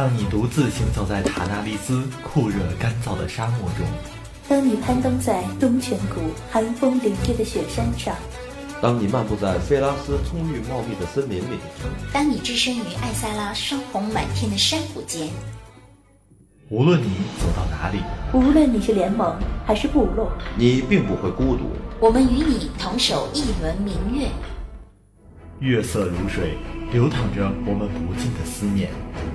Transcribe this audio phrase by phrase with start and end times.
[0.00, 3.86] 当你独自行走在塔纳利斯酷热干燥的沙漠中，
[4.48, 8.16] 当你攀登在东泉谷寒风凛冽的雪山上，
[8.80, 11.58] 当你漫步在菲拉斯葱郁茂密的森林里，
[12.14, 15.28] 当你置身于艾萨拉霜红满天的山谷间，
[16.70, 17.98] 无论你走到哪里，
[18.32, 19.36] 无论你是联盟
[19.66, 21.64] 还是部落，你并不会孤独。
[22.00, 24.28] 我们与你同守一轮明月，
[25.58, 26.56] 月色如水，
[26.90, 28.88] 流淌着我们不尽的思念。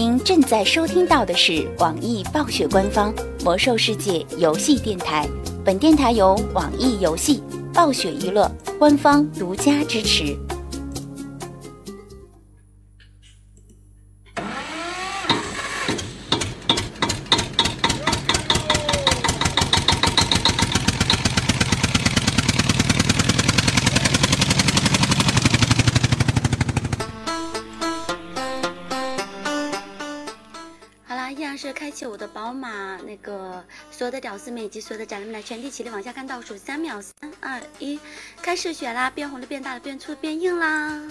[0.00, 5.28] 您正在收听到的是网易暴雪官方魔兽世界游戏电台，
[5.64, 7.42] 本电台由网易游戏、
[7.74, 10.38] 暴雪娱乐官方独家支持。
[31.98, 37.98] 谢我的宝马，那个所有的屌丝们以及所有的宅男们来全体起立，往下看倒数三秒，三二一，
[38.40, 39.10] 开始选啦！
[39.10, 41.02] 变红的、变大了、变粗的、变硬啦！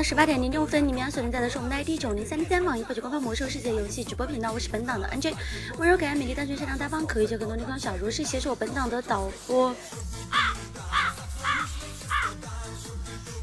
[0.00, 5.34] 的十八点零六分，你们要锁定在的是我们的 ID 九零三零三网易暴雪官方魔兽世界游戏直播频道，我是本档的 NJ，
[5.76, 9.74] 温柔可爱、美丽单纯、善良大方，可以就更多地方小如是携手我本档的导播，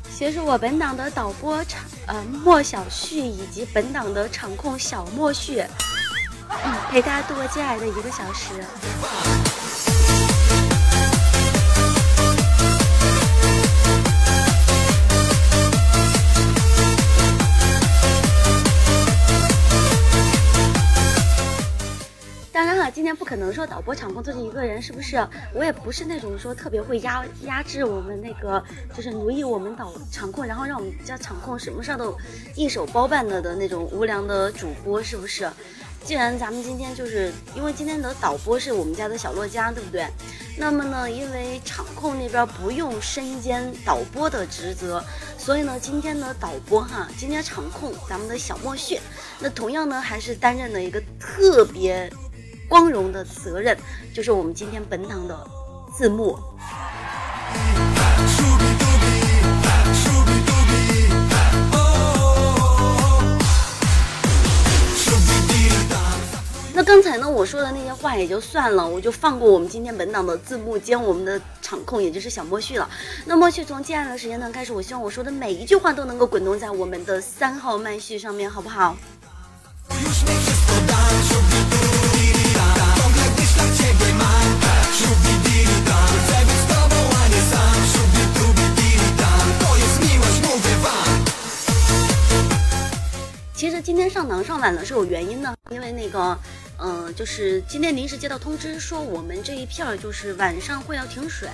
[0.09, 5.63] 携手我本档的导播场呃莫小旭以及本档的场控小莫旭，
[6.89, 9.46] 陪大家度过接下来的一个小时。
[22.89, 25.17] 今天不可能说导播场控坐进一个人，是不是？
[25.53, 28.63] 我也不是那种说特别会压压制我们那个，
[28.95, 32.17] 就是奴役我们导场控，然后让我们家场控什么事儿都
[32.55, 35.49] 一手包办的的那种无良的主播，是不是？
[36.03, 40.07] 既然咱们今天就是因为今天的导播是我们家的小洛佳，对不对？
[40.57, 45.03] 那么呢，因为场控那边不用身兼导播的职责，
[45.37, 48.99] 所以呢，今天的导播哈，今天场控咱们的小莫旭，
[49.39, 52.09] 那同样呢还是担任了一个特别。
[52.67, 53.77] 光荣的责任，
[54.13, 55.47] 就是我们今天本档的
[55.95, 56.37] 字幕。
[66.73, 72.87] 那刚才呢，我说的那些话也就算了，我就放过我们今天本档的字幕兼我们的场控，也就是小莫旭了。
[73.25, 78.95] 那莫旭从接下来的时间段开始，我希望我说的每一句话都能够滚动在我们的三号麦序上面，好不好？
[93.53, 96.37] 其实今天上堂上晚了是有原因的，因为那个，
[96.79, 101.49] 嗯，就是今天临时接到通知说我们这一片儿就是晚上会要停水，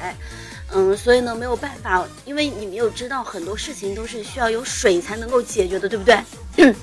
[0.71, 6.75] 嗯，所以呢没有办法，因为你没有知道很多事情都是需要有水才能够解决的，对不对？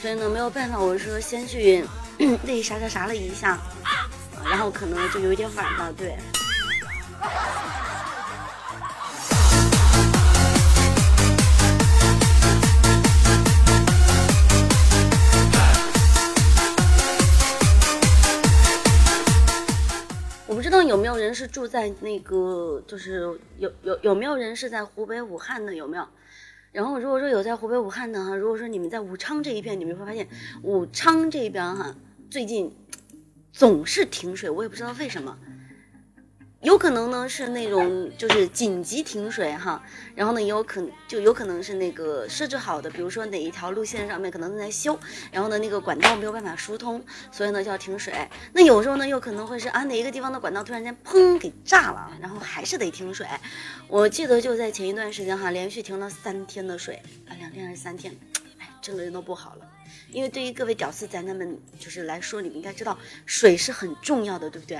[0.00, 1.84] 所以呢没有办法，我说先去
[2.42, 3.60] 那啥啥啥了一下，
[4.44, 6.16] 然后可能就有点晚了，对。
[20.46, 26.06] 我不知道有没有人是住在那个，就是有有有没有人是在湖北武汉的，有没有？
[26.70, 30.28] 然后如果说有在湖北武汉的哈，如果说你们在武昌这一片，你们会发现
[30.62, 31.94] 武昌这边哈，
[32.30, 32.72] 最近
[33.54, 35.38] 总是停水，我也不知道为什么。
[36.60, 39.80] 有可能呢是那种就是紧急停水哈，
[40.14, 44.98] 然后呢也有可就有可能是那个设置好的，比如说哪一条路线上面可能正在修，
[45.30, 48.14] 然后呢那个管道没有办法疏通，所以呢就要停水。
[48.52, 53.24] 那有时候呢又可能会是啊哪一个地方的管道突然间砰给炸了，然后还是得停水。
[53.86, 58.16] 我记得就在前一段时间哈，连续停了三天的水啊，两天还是三天，
[58.58, 59.70] 哎，整个人都不好了。
[60.14, 62.96] 因为对于各位屌丝宅男们就是来说，你们应该知道
[63.26, 64.78] 水是很重要的，对不对？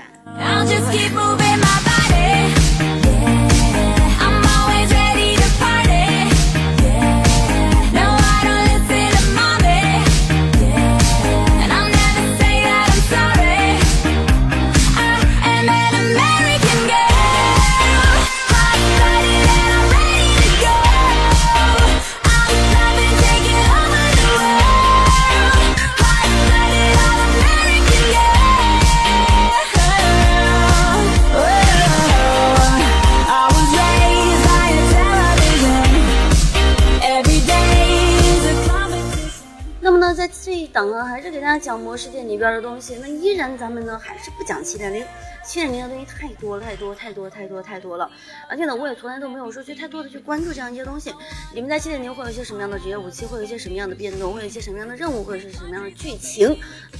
[41.65, 42.95] 讲魔世界里边的东西。
[43.01, 45.03] 那依然咱们呢，还是不讲七点零。
[45.43, 48.07] 七点零的东西太多太多太多太多太多了。
[48.47, 51.11] 而且呢，我也从来都没有说去太多的去关注这样一些东西。
[51.55, 53.25] 你们在七点零会有一些什么样的职业武器？
[53.25, 54.31] 会有一些什么样的变动？
[54.31, 55.23] 会有一些什么样的任务？
[55.23, 56.51] 或者是什么样的剧情？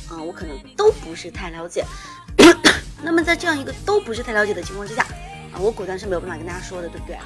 [0.09, 1.85] 啊，我可能都不是太了解。
[3.03, 5.03] 那么在这样一个都不是太了解的情况之下，
[5.53, 7.17] 啊，我果断是没有办法跟大家说的，对不对？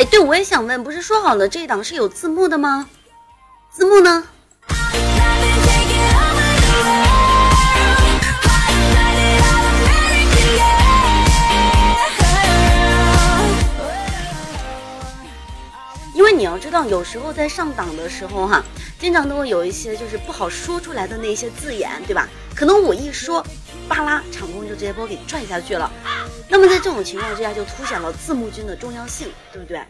[0.00, 2.88] 哎对，我也想问，不是说好了这一档是有字幕的吗？
[3.70, 4.24] 字幕呢？
[16.14, 18.64] 因为你要知道，有时候在上档的时候哈，
[18.98, 22.26] 经常都会有一些就是不好说出来的那些字眼，对吧？
[22.54, 23.44] 可能我一说，
[23.90, 25.90] 巴拉场控就直接把我给拽下去了。
[26.48, 29.80] 那么在这种情况之下，就凸显了字幕君的重要性，对不对？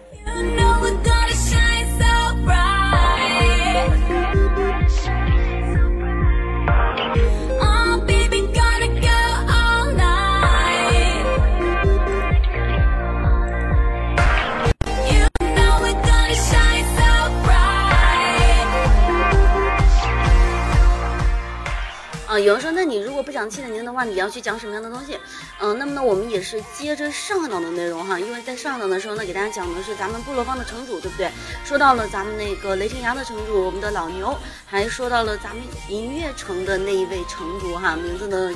[23.40, 25.18] 那你如果不讲七点零的话，你要去讲什么样的东西？
[25.60, 31.30] 嗯，那么呢，我们也是接着上一档的内容哈，因为在上一档的时候呢，给大家讲的是咱们部落方的城主，对不对？
[31.64, 38.50] 说到了咱们那个雷霆崖的城主，我们的老牛，还说到了咱们银月城的那一位城主哈，名字呢，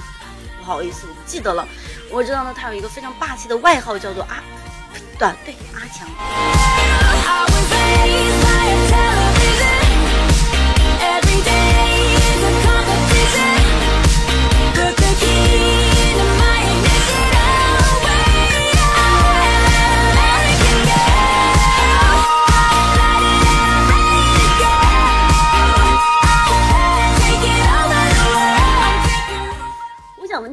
[0.59, 1.67] 不好意思，我不记得了。
[2.11, 4.43] 我知道呢，他有一个非常霸气的外号，叫做阿，
[5.19, 6.07] 对对，阿强。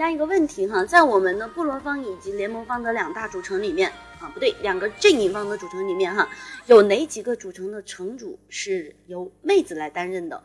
[0.01, 3.87] 加一个问题哈，在我们的部落方以及联盟方的两大主城里面
[4.19, 6.27] 啊，不对，两个阵营方的主城里面哈，
[6.65, 10.41] 有哪几个主城的城主是由妹子来担任的？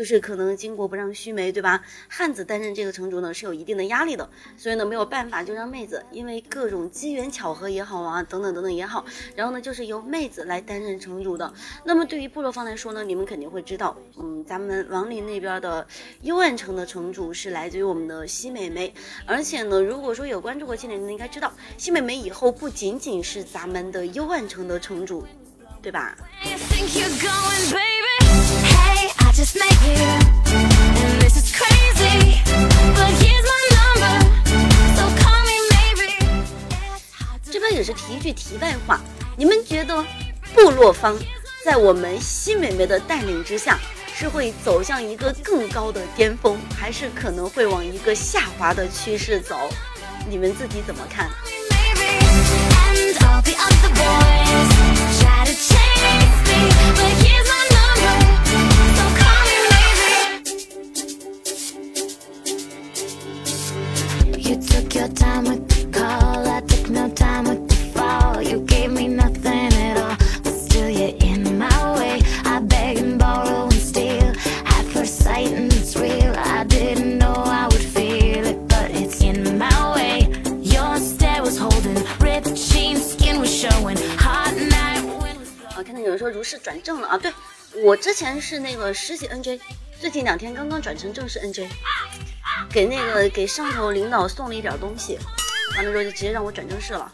[0.00, 1.84] 就是可能巾帼不让须眉，对吧？
[2.08, 4.26] 汉子担任这个城主呢是有一定的压力的，
[4.56, 9.04] 所以呢没有办法就让妹子，因为各种机缘巧合也好啊，等等等等也好，
[9.36, 11.52] 然后呢就是由妹子来担任城主的。
[11.84, 15.86] 那么对于部落方来说呢，你们肯定会知道，嗯，咱们王林那边的
[16.22, 18.94] 幽暗城的城主是来自于我们的西美眉，
[19.26, 25.26] 而且呢，如果说有关注过七点零的应该知道，西美眉以后不仅仅是咱们的幽暗城的城主，
[25.82, 26.16] 对吧？
[40.62, 41.16] 部落方
[41.64, 43.78] 在我们新美眉的带领之下，
[44.14, 49.56] 是会走向一个更高的巅峰，还是可能会往一个下滑的趋势走？
[50.28, 51.30] 你们自己怎么看
[53.18, 53.86] ？holding, ripped
[55.48, 57.50] jeans, skin was showing.
[69.22, 69.49] Heart
[86.40, 87.30] 不是转正了啊，对
[87.84, 89.60] 我之前是那个实习 NJ，
[90.00, 91.68] 最近两天刚刚转成正式 NJ，
[92.72, 95.18] 给那个给上头领导送了一点东西，
[95.76, 97.12] 完了之后就直接让我转正式了。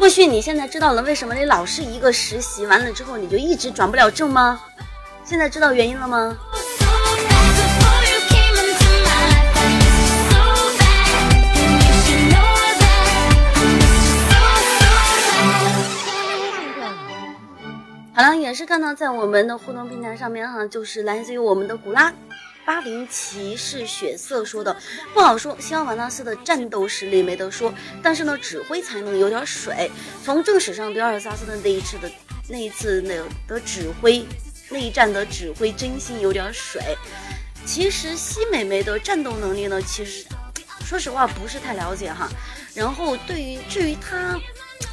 [0.00, 4.58] 莫旭，你现在知道了为什么你老是一个实习完了之后你就一直转不了正吗？
[5.26, 6.34] 现在知道原因了吗？
[18.14, 22.10] 好了，也是看到在我们的互动平台上面哈，就是来自于我们的古拉
[22.64, 24.76] 巴林骑士血色说的，
[25.12, 25.56] 不好说。
[25.60, 29.90] 希望瓦纳斯的战斗实力没得说，但是呢，指挥才能有点水。
[30.24, 32.10] 从正史上对阿尔萨斯的那一次的
[32.48, 34.24] 那一次那的指挥
[34.68, 36.80] 那一战的指挥真心有点水。
[37.64, 40.24] 其实西美眉的战斗能力呢，其实
[40.84, 42.28] 说实话不是太了解哈。
[42.74, 44.38] 然后对于至于她。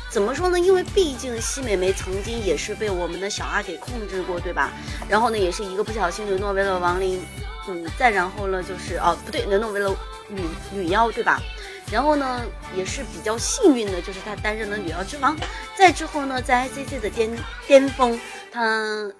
[0.09, 0.57] 怎么说呢？
[0.57, 4.71] 因为毕竟西美眉曾经也是被我们的小阿给控制过，对吧？
[5.07, 7.21] 然后呢，也是一个不小心沦落为了亡灵，
[7.67, 9.95] 嗯，再然后呢，就是哦，不对，沦落为了
[10.29, 10.41] 女
[10.73, 11.41] 女妖，对吧？
[11.91, 12.41] 然后呢，
[12.75, 15.35] 也是比较幸运的，就是她担任了女妖之王。
[15.77, 17.29] 再之后呢，在 ICC 的巅
[17.65, 18.19] 巅峰，
[18.51, 19.11] 她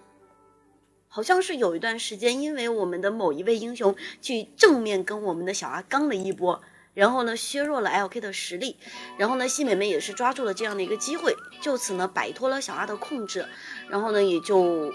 [1.08, 6.62] 好像是有一段时间，因为我们的某一位英雄去正面跟我们的小阿刚了一波。
[6.94, 8.78] 然后呢，削弱了 LK 的实力。
[9.18, 13.46] 然后呢，西美美也是抓住了这样的一个机会，就此呢摆脱了小阿的控制。
[13.88, 14.92] 然后呢，也就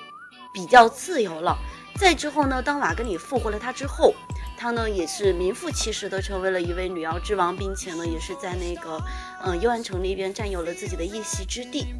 [0.53, 1.57] 比较自由了。
[1.97, 4.15] 再之后呢，当瓦格里复活了他之后，
[4.57, 9.01] 他呢也是名副其实的成为了一位女妖之王，并且呢也是在那个
[9.45, 11.95] 嗯幽暗城那边占有了自己的一席之地。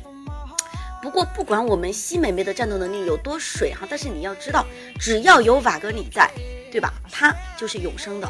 [1.01, 4.67] 不过不管我们西美妹的战斗能力有多水哈，但是你要知道，
[5.01, 6.31] 只要有瓦格里在，
[6.71, 6.93] 对吧？
[7.11, 8.29] 她就是永生的。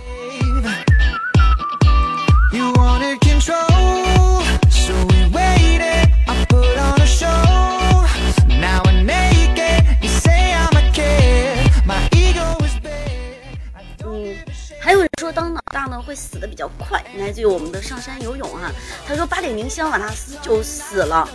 [14.92, 18.70] 还有人说当老大呢会死的比较快，来自于我们的上山游泳哈。
[19.08, 21.26] 他说八点零香瓦纳斯就死了，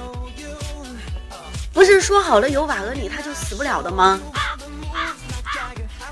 [1.74, 4.20] 不是说好了有瓦格里他就死不了的吗？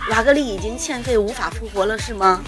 [0.09, 2.41] 瓦格里已经欠费无法复活了是吗？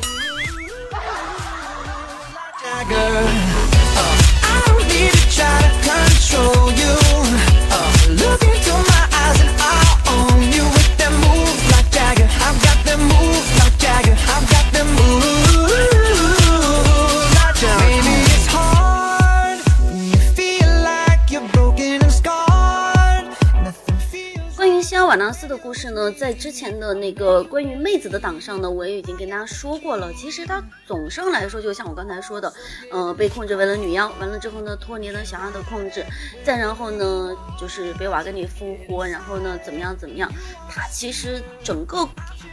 [25.08, 30.12] 瓦纳斯的故事呢，在之前的那个关于妹子的档上呢，我也已经跟大家说过了。
[30.12, 32.54] 其实他总上来说，就像我刚才说的，
[32.92, 36.06] 呃，被控制为了女妖，完了之后呢，脱离了小阿的控制，
[36.44, 40.30] 再然后呢，就是被瓦格里复活，然后呢，怎么样怎么样？
[40.70, 42.06] 他其实整个。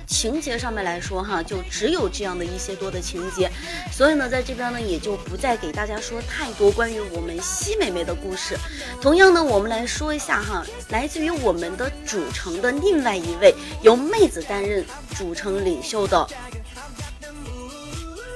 [0.06, 3.50] 情节上面来说，哈，就只有这样的一些多的情节，
[3.92, 8.56] 所以呢，在这边呢，也就不再给大家说太多关于我们西美妹的故事。
[9.00, 14.84] 同样呢，我们来说一下哈，来自于我们的主城的另外一位由妹子担任
[15.16, 16.26] 主城领袖的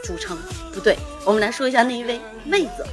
[0.02, 0.38] 主城，
[0.72, 2.86] 不对，我们来说一下那一位妹子。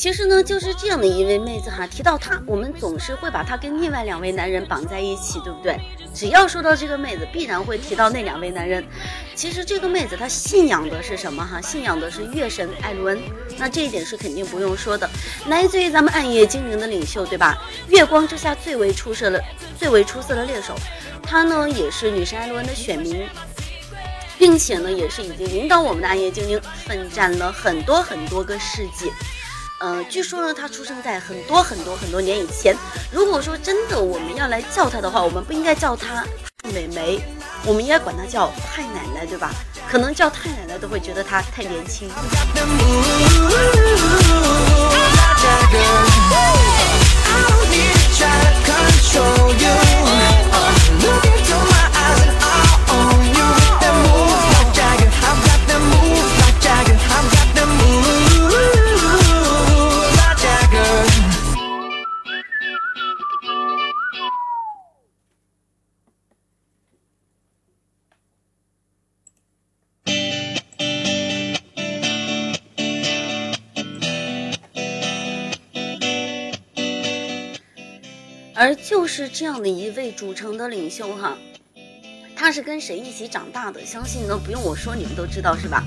[0.00, 1.86] 其实呢，就是这样的一位妹子哈。
[1.86, 5.78] 提到她，我们总是会把她跟另外两位男人绑在一起，对不对？
[6.14, 8.82] 只要说到这个妹子，必然会提到那两位男人。
[9.34, 11.60] 其实这个妹子她信仰的是什么哈？
[11.60, 13.20] 信仰的是月神艾伦。
[13.58, 15.06] 那这一点是肯定不用说的，
[15.48, 17.62] 来自于咱们暗夜精灵的领袖，对吧？
[17.88, 19.44] 月光之下最为出色的、
[19.78, 20.74] 最为出色的猎手，
[21.22, 23.28] 她呢也是女神艾伦的选民，
[24.38, 29.12] 并且呢也是已经领导我们的暗夜精灵奋战了很多很多个世纪。
[29.80, 32.76] 呃，据说呢，他出生在很多很多很多年以前。
[33.10, 36.22] 如果说真的我们要来叫他的话，我们不应该叫他
[36.64, 37.18] 美眉，
[37.64, 39.50] 我们应该管他叫太奶奶，对吧？
[39.90, 42.10] 可能叫太奶奶都会觉得他太年轻。
[78.90, 81.38] 就是这样的一位主城的领袖哈，
[82.34, 83.86] 他是跟谁一起长大的？
[83.86, 85.84] 相信呢不用我说，你们都知道是吧？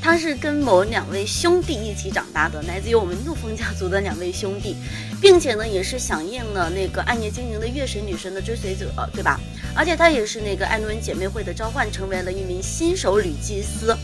[0.00, 4.76] 他是跟某两位兄弟一起长大的，来自于我们怒风家族的两位兄弟，
[5.20, 9.38] 并且呢也是响应了那个暗夜精灵的月神女神的追随者，对吧？
[9.76, 13.94] 而且他也是那个艾伦姐妹会的召唤，成为了一名新手女祭司。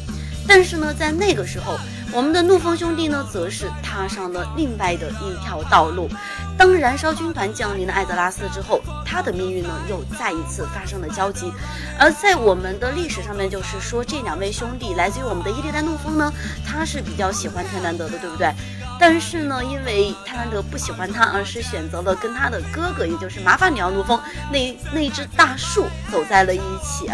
[0.46, 1.78] 但是呢，在那个时候，
[2.14, 6.08] 我们的怒风兄弟呢，则是踏上了另外的一条道路。
[6.56, 11.52] 当燃烧军团降临了艾泽拉斯之后，他的命运呢，又再一次发生了交集。
[11.98, 16.32] 而在我们的历史上面，就是说这两位兄弟来自于我们的伊利丹怒风呢，
[16.64, 18.54] 他是比较喜欢泰兰德的，对不对？
[19.00, 24.20] 但是呢，因为泰兰德不喜欢他，而是选择了跟他的哥哥，也就是麻法里奥怒风
[24.52, 27.10] 那那一只大树走在了一起。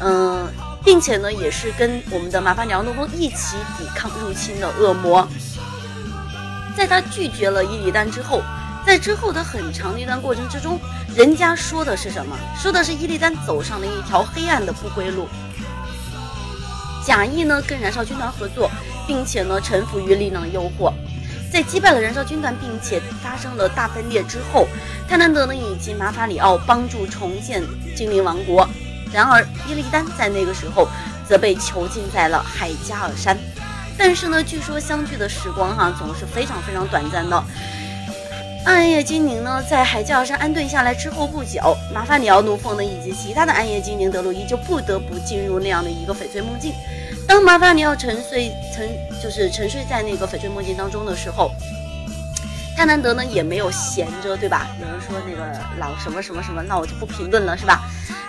[0.00, 0.46] 嗯。
[0.84, 5.26] 并且呢，也是跟我们的麻烦鸟诺风一起抵抗入侵的恶魔。
[6.76, 8.42] 在他拒绝了伊里丹之后，
[8.84, 10.78] 在之后的很长的一段过程之中，
[11.16, 12.36] 人家说的是什么？
[12.60, 15.26] 说的是伊利丹走上了一条黑暗的不归路，
[17.06, 18.70] 假意呢跟燃烧军团合作，
[19.06, 20.92] 并且呢臣服于力量的诱惑。
[21.50, 24.66] 在击败了燃烧军团，并且发生了大分裂之后，
[25.08, 27.62] 泰南德呢以及马法里奥帮助重建
[27.96, 28.68] 精灵王国。
[29.14, 30.88] 然而，伊利丹在那个时候
[31.28, 33.38] 则被囚禁在了海加尔山。
[33.96, 37.44] 但是呢，据说相聚的时光哈总是非常非常短暂的。
[38.66, 46.72] 暗夜精灵呢在海加尔山安顿下来之后不久，麻烦里奥怒风呢以及其他的暗夜精灵德鲁伊就不得不进入那样的一个翡翠梦境。
[47.28, 48.88] 当麻烦里奥沉睡沉
[49.22, 51.52] 就是沉睡在那个翡翠梦境当中的时候。
[52.76, 54.66] 泰南德呢也没有闲着，对吧？
[54.80, 57.80] 有人说那个老什么什么什么，那我就不评论了，是吧？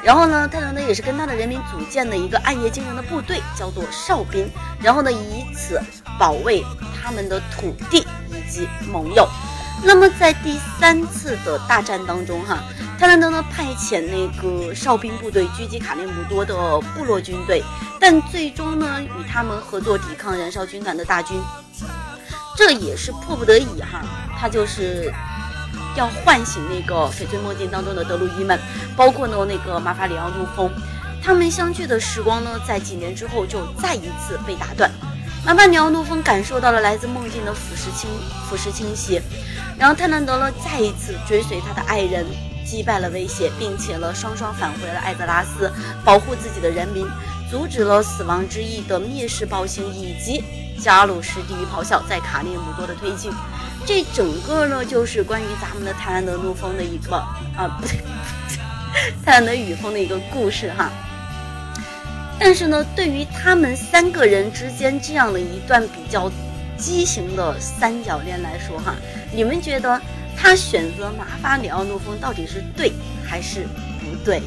[0.03, 4.47] 然后呢，泰南德也是跟他的人民组建了一个暗夜精灵的部队，叫做哨兵，
[4.79, 5.81] 然后呢以此
[6.19, 6.63] 保卫
[6.95, 9.27] 他们的土地以及盟友。
[9.84, 12.60] 那么在第三次的大战当中，哈，
[12.99, 17.63] 泰南德呢派遣那个哨兵部队狙击卡内姆多的部落军队，
[17.99, 21.36] 但最终呢与他们合作抵抗燃烧军团的大军。
[22.56, 24.02] 这也是迫不得已哈，
[24.39, 25.13] 他就是
[25.96, 28.60] 要唤醒那个翡翠梦境当中的德鲁伊们，
[28.96, 30.72] 包括呢那个马法里奥怒风，
[31.22, 34.89] 他们相聚的时光呢，在几年之后就再一次被打断。
[35.46, 38.10] 马法里奥怒风感受到了来自梦境的腐蚀侵
[38.50, 39.22] 腐蚀侵袭，
[39.78, 42.26] 然后泰兰德呢再一次追随他的爱人，
[42.65, 45.72] 击败了威胁，并且呢双双返回了艾泽拉斯，
[46.04, 47.06] 保护自己的人民，
[47.52, 50.44] 阻止了死亡之翼的灭世暴行以及。
[50.79, 53.31] 加鲁什地狱咆哮在卡列姆多的推进，
[53.85, 57.15] 这整个呢就是关于咱们的泰兰德怒风的一个
[57.57, 57.99] 啊，不对，
[59.23, 60.91] 泰兰德雨风的一个故事哈。
[62.38, 66.29] 但是呢，对于他们三个人之间这样的一段比较
[66.77, 68.93] 畸形的三角恋来说哈，
[69.31, 69.99] 你们觉得
[70.38, 72.91] 他选择马法里奥怒风到底是对
[73.25, 73.63] 还是
[74.01, 74.41] 不对？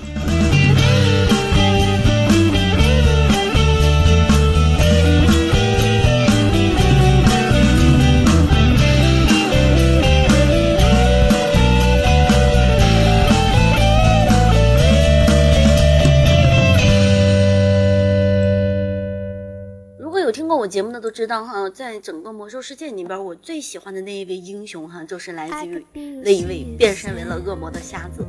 [20.69, 25.83] 我节目的都知道哈，在整个魔兽世界里边，我最喜欢的那一位英雄哈，就是来自于
[26.23, 28.23] 那一位变身为了恶魔的瞎子。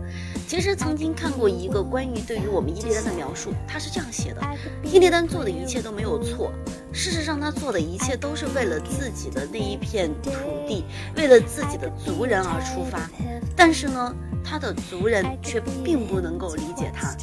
[0.48, 4.42] 其实曾经看过一个关于对于我们伊利丹的描述，他是这样写的：
[4.86, 6.54] 伊利丹做的一切都没有错，
[6.94, 10.32] 事实上他做的一切都是为了自己的那一片土
[10.66, 10.86] 地，
[11.18, 13.12] 为了自己的族人而出发。
[13.54, 17.14] 但是呢，他的族人却并不能够理解他，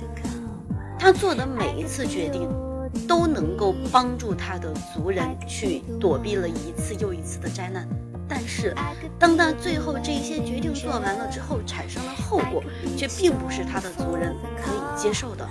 [0.98, 2.65] 他做的每一次决定。
[3.06, 7.86] 都能够帮助他的族人去躲避了一次又一次的灾难，
[8.28, 8.74] 但是
[9.18, 12.62] 当他最后这一些决定做完了之后，产生了后果，
[12.96, 15.46] 却并不是他的族人可以接受的。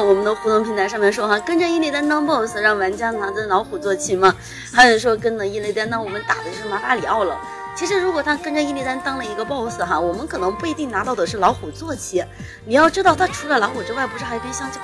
[0.00, 4.34] 我们的互动平台上面说哈，跟着伊利丹当 boss，让玩家拿着老虎坐骑吗？
[4.72, 7.38] 还有说跟着伊利丹，那我们打的是马法里奥了。
[7.74, 12.24] 其实如果他跟着伊利丹当了一个 boss 哈，我们可能不一定拿到的是老虎坐骑。
[12.64, 14.80] 你要知道，他除了老虎之外，不是还跟香蕉？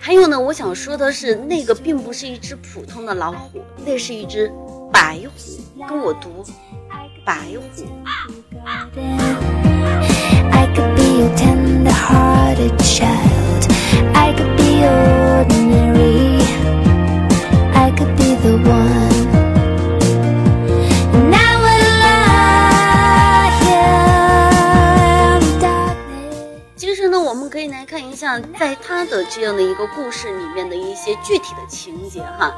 [0.00, 4.50] 还有呢，我想说的是，那个并不是一只普通的老虎，那是一只
[4.92, 5.86] 白虎。
[5.86, 6.44] 跟我读，
[7.24, 7.86] 白虎。
[27.58, 32.54] 可以来看一下在他的这样的一个故事里面的一些具体的情节哈。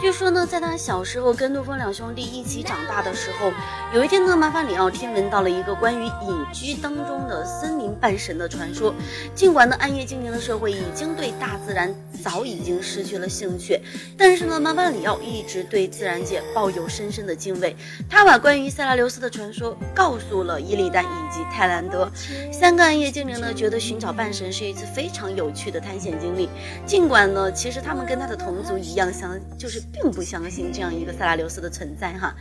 [0.00, 3.52] 据说呢，在他小时候跟陆风两兄弟一起长大的时候，
[3.92, 8.94] 有一天呢，麻烦里奥听闻到了一个关于隐居当中的森林半神的传说。
[9.34, 13.78] 尽管呢，暗夜精灵的社会已经对大自然早已经失去了兴趣，
[14.16, 17.76] 但是呢，麻烦里奥一直对自然界抱有深深的敬畏。
[18.08, 22.08] 他把关于塞拉留斯的传说告诉了伊利丹以及泰兰德
[22.52, 26.48] 三个暗夜精灵呢，觉得寻找半神是一次非常有趣的探险经历。
[26.86, 29.82] 尽管呢，其实他们跟他的同族一样，相就是。
[30.00, 32.32] 并不相信这样一个塞拉留斯的存在哈，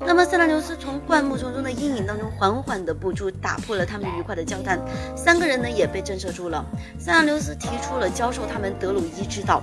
[0.00, 4.78] 那么塞拉留斯从灌木丛中的阴影当中缓缓地步出，打破了他们愉快的交谈。
[5.16, 6.62] 三个人呢也被震慑住了。
[6.98, 9.62] 塞拉留斯提出了教授他们德鲁伊之道，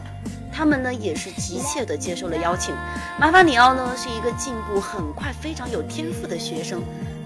[0.51, 2.73] 他们呢也是急切地接受了邀请。
[3.19, 6.81] 马法里奥呢是一个进步很快、非常有天赋的学生。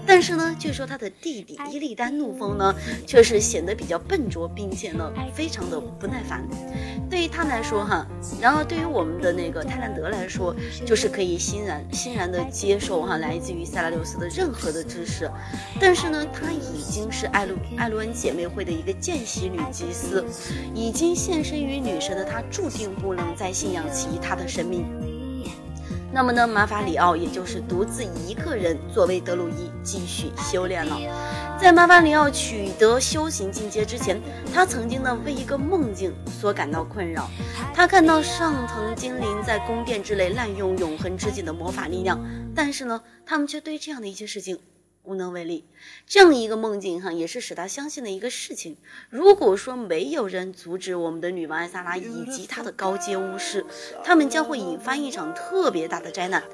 [0.06, 2.74] 但是呢，据说他的弟弟伊利丹怒风呢，
[3.06, 6.46] 却是显得比较笨拙，并且呢，非常的不耐烦。
[7.08, 8.06] 对于他来说，哈，
[8.40, 15.30] 然而对于我们的那个泰兰德来说，就是可以欣然欣然的接受哈，来自于塞拉留斯的任何的知识。
[15.80, 20.24] 但是呢，他已经是艾露艾露恩姐妹会的一个见习女祭司，
[20.74, 25.19] 已经献身于女神的她，注定不能再信仰其他的神明。
[26.12, 30.98] 那么呢，马法里奥也就是独自一个人作为德鲁伊继续修炼了。
[31.58, 34.20] 在马法里奥取得修行进阶之前，
[34.52, 37.28] 他曾经呢为一个梦境所感到困扰。
[37.72, 42.18] 他看到上层精灵在宫殿之内滥用永恒之井的魔法力量，
[42.54, 44.58] 但是呢，他们却对这样的一些事情。
[45.02, 45.64] 无能为力，
[46.06, 48.76] 这样一个梦境哈，也是使他相信的一个事情。
[49.08, 53.64] 如果说没有人阻止我们的女王艾萨拉以及她的高阶巫师，
[54.04, 56.44] 他们将会引发一场特别大的灾难。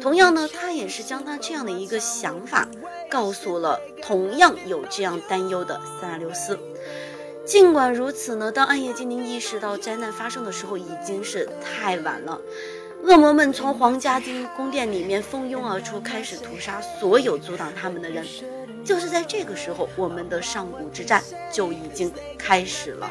[0.00, 2.68] 同样呢，他也是将他这样的一个想法
[3.10, 6.58] 告诉了同样有这样担忧的塞拉留斯。
[7.44, 12.40] 尽管如此呢，当暗夜精灵意识到灾难发生的时候，已经是太晚了。
[13.04, 18.24] 恶魔们从皇家军宫殿里面蜂拥而出，开始屠杀所有阻挡他们的人。
[18.84, 23.10] 就是在这个时候，我们的上古之战就已经开始了。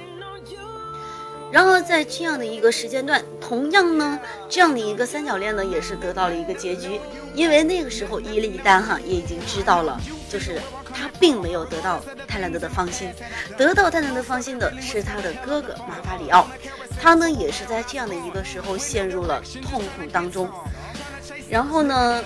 [1.51, 6.99] 然而，在这样的一个时间段，同样呢，这样的一个三角恋呢，也是得到了一个结局。
[7.34, 10.60] 因为那个时候，伊利丹哈也已经知道了，就是
[10.93, 13.10] 他并没有得到泰兰德的芳心，
[13.58, 16.47] 得到泰兰德芳心的是他的哥哥马法里奥。
[16.99, 20.49] 他呢，也是在这样的一个时候陷入了痛苦当中，
[21.49, 22.23] 然后呢，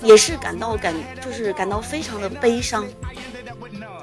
[0.00, 2.86] 也是感到感，就是感到非常的悲伤。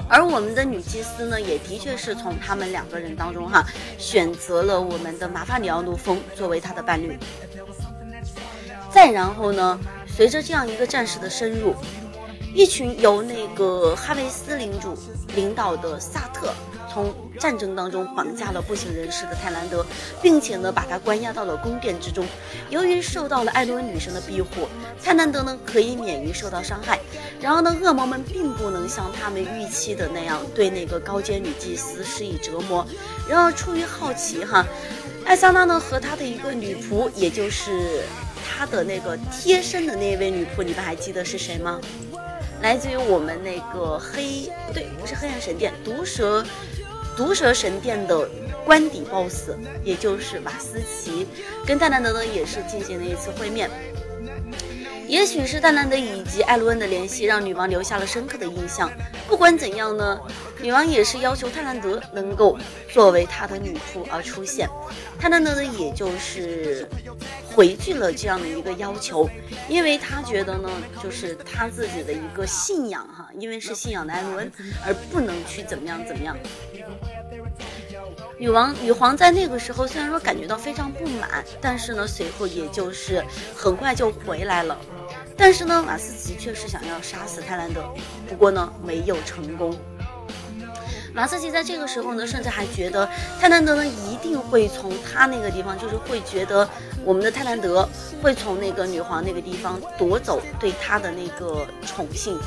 [0.09, 3.65] 而我们的女祭司呢，也的确是从他们两个人当中哈，
[3.97, 7.17] 选择了我们的玛法里奥怒风作为他的伴侣。
[8.89, 11.75] 再然后呢，随着这样一个战事的深入，
[12.55, 14.97] 一群由那个哈维斯领主
[15.35, 16.53] 领导的萨特。
[16.91, 19.85] 从战争当中绑架了不省人事的泰兰德，
[20.21, 22.25] 并且呢把他关押到了宫殿之中。
[22.69, 24.67] 由于受到了艾伦女神的庇护，
[25.03, 26.99] 泰兰德呢可以免于受到伤害。
[27.39, 32.85] 然而呢，恶魔们并不能像他们预期的那样对那个高阶女祭司施以折磨。
[33.29, 34.65] 然而出于好奇哈，
[35.25, 38.01] 艾莎娜呢和她的一个女仆，也就是
[38.49, 41.79] 她的那个贴身的那位女仆，你们还记得是谁吗？
[42.59, 46.43] 来自于我们那个黑不对，不是黑暗神殿，毒蛇。
[47.17, 48.29] 毒蛇神殿的
[48.63, 49.49] 官邸 BOSS，
[49.83, 51.27] 也就是瓦斯奇，
[51.65, 53.69] 跟戴兰德呢也是进行了一次会面。
[55.07, 58.91] 也许是泰兰德以及艾洛恩的联系，让女王留下了深刻的印象。
[59.27, 60.19] 不管怎样呢，
[60.61, 62.57] 女王也是要求泰兰德能够
[62.91, 64.69] 作为她的女仆而出现。
[65.17, 66.87] 泰兰德呢，也就是
[67.45, 69.29] 回拒了这样的一个要求，
[69.69, 70.69] 因为他觉得呢，
[71.01, 74.51] 就是他自己的一个信仰哈，因为是信仰的艾洛恩，
[74.85, 76.37] 而不能去怎么样怎么样。
[78.39, 83.23] 女王、女皇在那个时候虽然说感觉到非常不满，但是呢，随后也就是
[83.55, 84.77] 很快就回来了。
[85.35, 87.83] 但是呢，马斯奇却是想要杀死泰兰德，
[88.29, 89.75] 不过呢，没有成功。
[91.13, 93.09] 马斯奇在这个时候呢，甚至还觉得
[93.41, 96.67] 泰兰德呢一定会从他那个地方，就是会觉得
[97.03, 97.89] 我们的泰兰德
[98.21, 102.39] 会从那个女皇那个地方夺走对他的那个宠幸。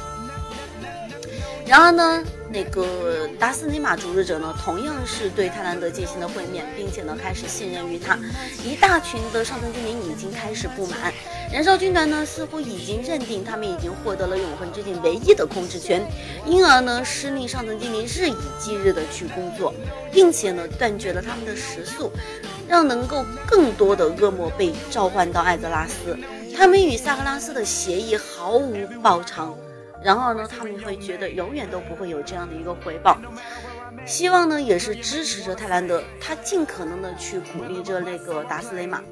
[1.71, 8.19] 然而呢，那个达斯尼玛主日者呢，同样是对泰兰德进行了会面，并且呢开始信任于他。
[8.65, 11.15] 一大群的上层精灵已经开始不满，
[11.53, 16.05] 燃烧军团呢似乎已经认定他们已经获得了永恒之境唯一的控制权，
[16.45, 19.73] 因而呢施令上层精灵日以继日的去工作，
[20.11, 22.11] 并且呢断绝了他们的食宿，
[22.67, 26.19] 让能够更多的恶魔被召唤到艾泽拉斯。
[26.57, 29.57] 他们与萨格拉斯的协议毫无报偿，
[30.03, 33.19] 然后呢，他们会觉得永远都不会有这样的一个回报。
[34.07, 39.03] 希望呢，也是支持着泰兰德，他尽可能的去鼓励着那个达斯雷玛。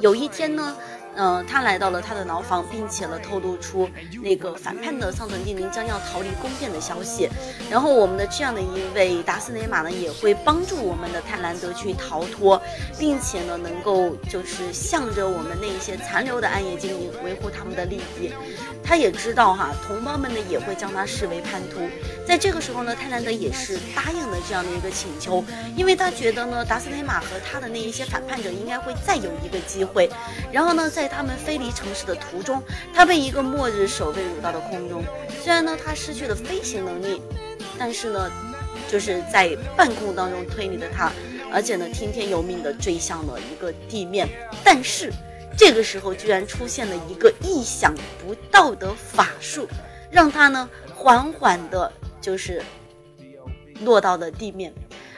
[0.00, 0.76] 有一天呢。
[1.20, 3.90] 嗯，他来到了他的牢房，并且呢透露出
[4.22, 7.28] 那个反叛的上层精灵将要逃离宫殿的消息。
[7.68, 12.62] 然后我们的这样的一位达斯雷玛呢，也会帮助我们的泰兰德去逃脱，
[12.96, 18.32] 并且呢能够就是向着我们那一些残留的暗夜精灵维护他们的利益。
[18.84, 21.80] 他也知道哈，同胞们呢也会将他视为叛徒。
[22.26, 25.44] 在这个时候呢，泰兰德也是答应了这样的一个请求，
[25.76, 30.08] 因为他觉得呢达斯雷玛和他的那一些反叛者应该会再有一个机会。
[30.52, 32.62] 然后呢，在他们飞离城市的途中，
[32.94, 35.02] 他被一个末日守卫掳到了空中。
[35.42, 37.20] 虽然呢，他失去了飞行能力，
[37.78, 38.30] 但是呢，
[38.88, 41.10] 就是在半空当中推理的他，
[41.52, 44.28] 而且呢，听天由命的追向了一个地面。
[44.62, 45.12] 但是
[45.56, 47.94] 这个时候，居然出现了一个意想
[48.24, 49.66] 不到的法术，
[50.10, 51.90] 让他呢缓缓的，
[52.20, 52.62] 就是
[53.80, 54.72] 落到了地面。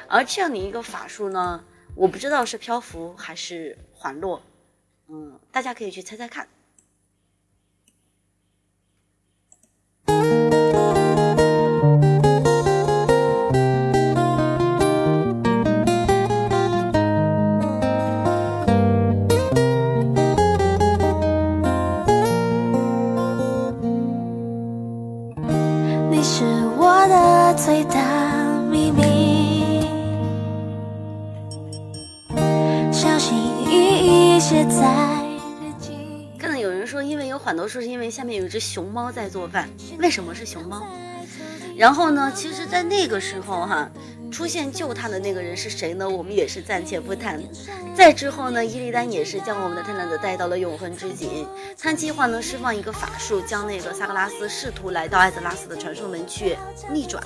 [0.08, 1.62] 而这样的一个法术呢，
[1.94, 4.42] 我不知道是漂浮还是缓落。
[5.10, 6.48] 嗯，大家可以去猜猜看。
[37.50, 40.86] 很多说是因为下面有一只熊猫在做饭，为什么是熊猫？
[41.76, 43.90] 然后呢，其实，在那个时候哈，
[44.30, 46.08] 出现救他的那个人是谁呢？
[46.08, 47.42] 我们也是暂且不谈。
[47.92, 51.44] 再之后呢，伊利丹也是将我们的泰兰德带到了永恒之井，
[51.76, 56.56] 他计划呢释放一个法术，将那个萨格拉斯试图来到艾泽拉斯的传送门去
[56.92, 57.20] 逆转。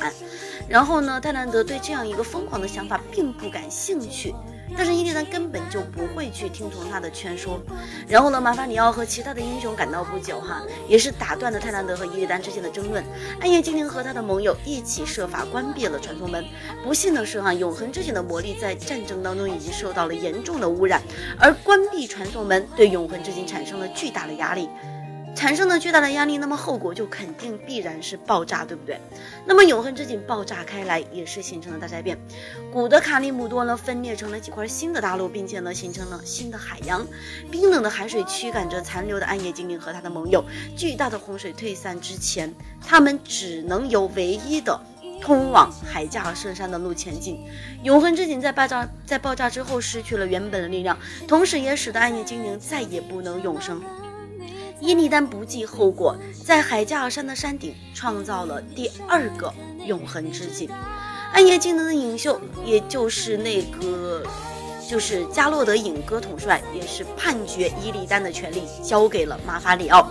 [0.66, 4.34] 然后呢，泰兰德对这样一个疯狂的想法并不感兴趣。
[4.76, 7.60] 但是伊利丹根本就不会去听从他的劝说，
[8.08, 13.04] 然后呢，马法里奥和其他的英雄赶到不久，哈，也是打断了泰兰德和伊利丹之间的争论。
[13.40, 16.44] 暗夜精灵和他的盟友一起设法关闭了传送门。
[16.82, 21.00] 不幸的是，哈，永恒之井的魔力在战争当中已经受到了严重的污染，
[21.38, 24.68] 而关闭传送门对永恒之井产生了巨大的压力。
[25.34, 28.98] 产生了巨大的压力，那么后果就肯定必然是爆炸，对不对？
[29.44, 32.16] 那么永恒之井爆炸开来，也是形成了大灾变。
[32.72, 37.06] 古德卡利姆多呢分裂成了几块新的大陆，并且呢形成了新的海洋。
[37.50, 40.42] 冰冷的海水驱赶着残留的暗夜精灵和他的盟友。
[40.76, 44.80] 巨大的洪水退散之前，他们只能由唯一的
[45.20, 47.44] 通往海加尔圣山的路前进。
[47.82, 53.82] 永恒之井在爆炸在爆炸之后失去了原本的力量，同时也使得暗夜精灵再也不能永生。
[54.80, 59.52] 伊利丹不计后果，在海加尔山的山顶创造了第二个
[59.86, 60.68] 永恒之境。
[61.32, 64.22] 暗夜精灵的领袖，也就是那个，
[64.88, 70.08] 就是加洛德影戈统帅，也是判决伊利丹的权利交给了马法里奥。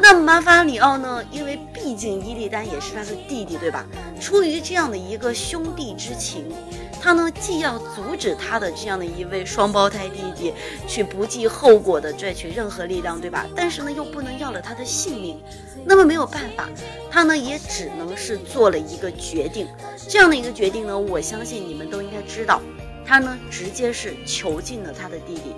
[0.00, 1.24] 那么马法里奥呢？
[1.30, 3.86] 因为毕竟伊利丹也是他的弟弟，对吧？
[4.20, 6.44] 出于这样的一个兄弟之情。
[7.00, 10.54] 他呢，既要阻止他的这样的一位双胞胎弟弟
[10.88, 13.46] 去不计后果的拽取任何力量，对吧？
[13.54, 15.38] 但是呢，又不能要了他的性命，
[15.84, 16.68] 那么没有办法，
[17.10, 19.68] 他呢也只能是做了一个决定。
[20.08, 22.60] 这样的一个决定呢，我相信你们都应该知道，
[23.06, 25.54] 他呢直接是囚禁了他的弟弟。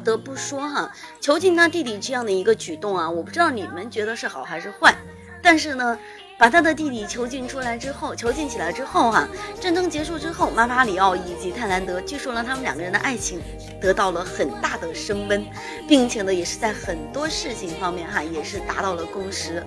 [0.00, 4.94] 不得不说哈，囚禁他弟弟这样的一个举动啊，我不知道你们觉得是好还是坏。
[5.42, 5.98] 但是呢，
[6.38, 9.28] 把他的弟弟囚禁出来之后，囚禁起来之后哈，
[9.60, 13.42] 战争结束之后，马法里奥以及泰兰德，据说呢，他们两个人的爱情
[13.78, 15.44] 得到了很大的升温，
[15.86, 19.62] 并且呢，也是在很多事情方面哈，也是达到了共识。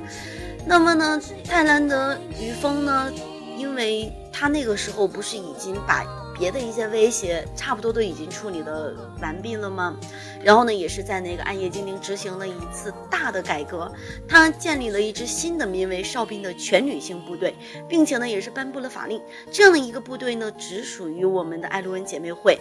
[0.66, 3.12] 那么呢，泰兰德于峰呢，
[3.58, 6.06] 因为他那个时候不是已经把。
[6.36, 9.96] 别的一些威胁，差不多都已经处理的完毕了吗？
[10.44, 13.94] 然后呢，也是在那个暗夜精灵执行了一次大的改革，
[14.28, 17.54] 他建立了一支新的名为哨兵的全女性部队，
[17.88, 22.60] 并且呢，也是颁布了法令，这样的一个部队呢，只属于我们的艾露恩姐妹会。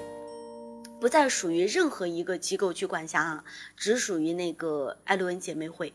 [1.00, 5.94] 不再属于任何一个机构去管辖啊，只属于那个艾洛恩姐妹会。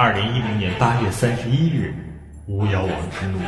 [0.00, 1.92] 二零一零年八月三十一日，
[2.46, 3.40] 巫妖王之怒。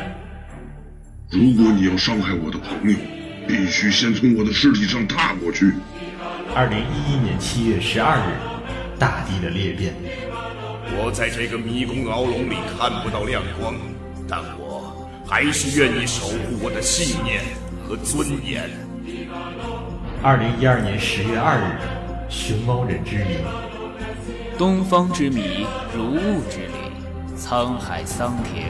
[1.31, 2.99] 如果你要伤害我的朋友，
[3.47, 5.73] 必须先从我的尸体上踏过去。
[6.53, 8.35] 二零一一年七月十二日，
[8.99, 9.95] 大地的裂变。
[10.99, 13.73] 我在这个迷宫牢笼里看不到亮光，
[14.29, 15.09] 但我。
[15.25, 17.43] 还是愿意守护我的信念
[17.87, 18.69] 和尊严。
[20.21, 21.79] 二零一二年十月二日，
[22.29, 23.37] 熊猫人之谜。
[24.61, 25.65] 东方之谜，
[25.97, 26.75] 如雾之里，
[27.35, 28.67] 沧海桑田，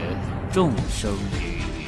[0.49, 1.85] 众生鱼鱼。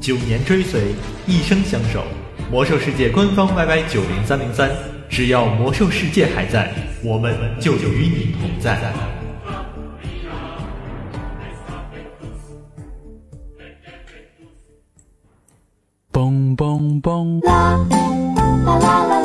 [0.00, 0.94] 九年追随，
[1.26, 2.02] 一生相守。
[2.50, 4.70] 魔兽世界官方 YY 九零三零三，
[5.10, 6.72] 只要魔兽世界还在，
[7.04, 8.80] 我们就与你同在。
[16.10, 17.44] 嘣嘣嘣！
[17.44, 17.76] 啦
[18.64, 19.15] 啦，啦啦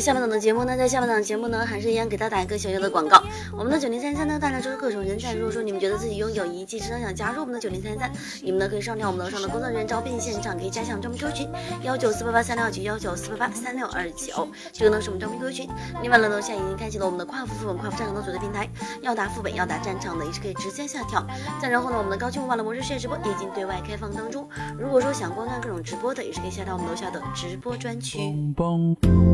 [0.00, 3.22] 下半档的节目呢，在下半档节目呢，还是一样给大家打一个小小的广告。
[3.52, 5.34] 我们的九零三三呢，带来就是各种人才。
[5.34, 8.10] 如果说你们觉得自己拥有一技之长，想加入我们的九零三三，
[8.42, 11.48] 你们呢可以上调我们楼上的工作人员招聘现场，可以加强招聘 QQ 群
[11.82, 15.68] 幺九四八八三六二九幺九四八八三六二九，这个呢是我们招聘 QQ 群。
[16.02, 18.66] 另外呢，楼下已经开启了我们的跨服副本、跨服战场的组队平台，
[19.02, 21.26] 要打副本、要打战场的也是可以直接下跳。
[21.60, 24.48] 再然后呢，我们的高清无码的魔兽世界直播已经对外开放当中。
[24.78, 28.18] 如果说想观看各种直播的，也是可以下到我们楼下的直播专区。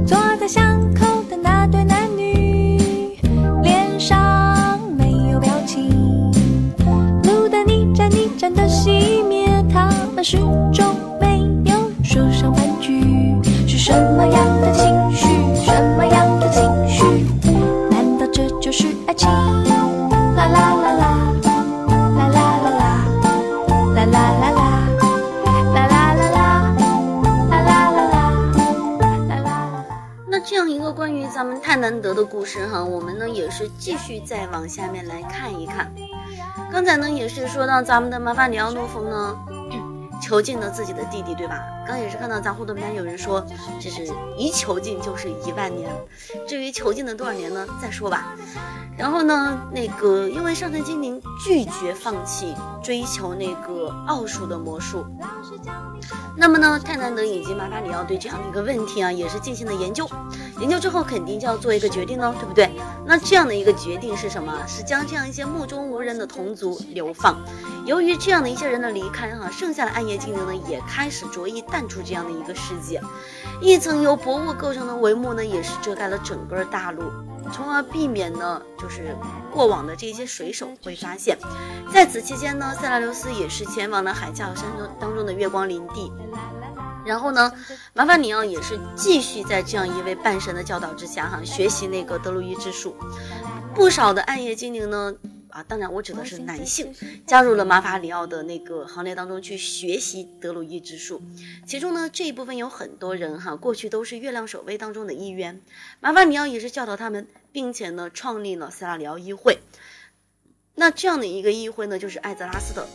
[0.06, 3.18] 坐在巷口的那对男女，
[3.62, 5.38] 脸上没有。
[5.38, 6.32] 表情，
[7.24, 10.38] 路灯一盏一盏的熄灭，他们始
[10.72, 13.36] 终没有说上半句。
[13.66, 14.86] 是什么样的情
[31.76, 35.92] 难得的故事哈，我们呢也是继续再往下面来看一看。
[36.72, 39.36] 刚才呢也是说到咱们的马法里奥诺夫呢
[40.26, 41.62] 囚禁了自己的弟弟，对吧？
[41.86, 43.46] 刚也是看到咱互动边有人说，
[43.80, 45.88] 这是一囚禁就是一万年。
[46.48, 47.64] 至于囚禁了多少年呢？
[47.80, 48.34] 再说吧。
[48.98, 55.06] 然后呢，那个因为上层精灵拒绝放弃追求那个奥数的魔术，
[56.36, 60.10] 那么呢，泰南德以及马法里奥对这样的一个问题啊，也是进行了研究。
[60.58, 62.68] 研究之后肯定就要做一个决定喽，对不对？
[63.06, 64.52] 那这样的一个决定是什么？
[64.66, 67.38] 是将这样一些目中无人的同族流放。
[67.86, 73.00] 由于这样的一些人的离开哈，剩下的暗夜精灵呢也开始着意淡出这样的一个世界。
[73.62, 77.04] 一层由薄雾构成的帷幕呢，也是遮盖了整个大陆。
[77.52, 79.16] 从而避免呢，就是
[79.52, 81.38] 过往的这些水手会发现。
[81.92, 86.12] 在此期间呢，塞拉留斯也是前往了海角山中当中的月光林地。
[87.04, 87.52] 然后呢，
[87.94, 92.96] 麻烦你啊也是继续在这样一位半神的教导之下哈，学习那个德鲁伊之术。
[93.76, 95.14] 不少的暗夜精灵呢。
[95.56, 96.94] 啊，当然，我指的是男性
[97.26, 101.22] 加入了马法里奥的那个行列当中去学习德鲁伊之术。
[101.66, 105.62] 其中呢，这一部分有很多人哈，过去都是月亮守卫当中的一员。
[106.00, 109.60] 马法里奥也是教导他们，并且呢，创立了塞拉里奥议会。
[110.74, 112.86] 那这样的一个议会呢，就是艾泽拉斯的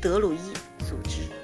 [0.00, 0.38] 德鲁伊
[0.88, 1.37] 组织。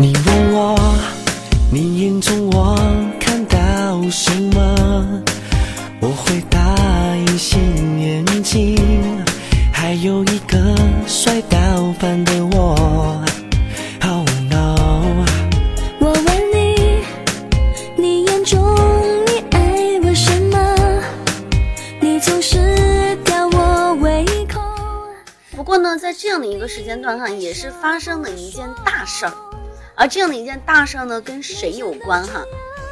[0.00, 0.78] 你问我，
[1.70, 2.74] 你眼中我
[3.20, 5.22] 看到什么？
[6.00, 6.74] 我回答：
[7.16, 7.60] 一双
[8.00, 8.78] 眼睛，
[9.70, 10.74] 还有一个
[11.06, 13.22] 帅到烦的我。
[14.00, 14.24] 好！
[15.98, 17.04] 我问你，
[17.94, 18.58] 你眼中
[19.26, 21.02] 你爱我什么？
[22.00, 22.58] 你总是
[23.52, 24.62] 我胃口。
[25.54, 29.32] 不过呢，在这样的一个时间段哈，也是发生了一件大事儿。
[30.00, 32.42] 而这样的一件大事呢，跟谁有关哈？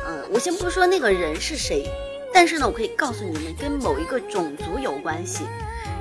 [0.06, 1.88] 嗯，我先不说那个人是谁，
[2.34, 5.44] 但是呢，我可以告诉你们，跟某一个种族有关系，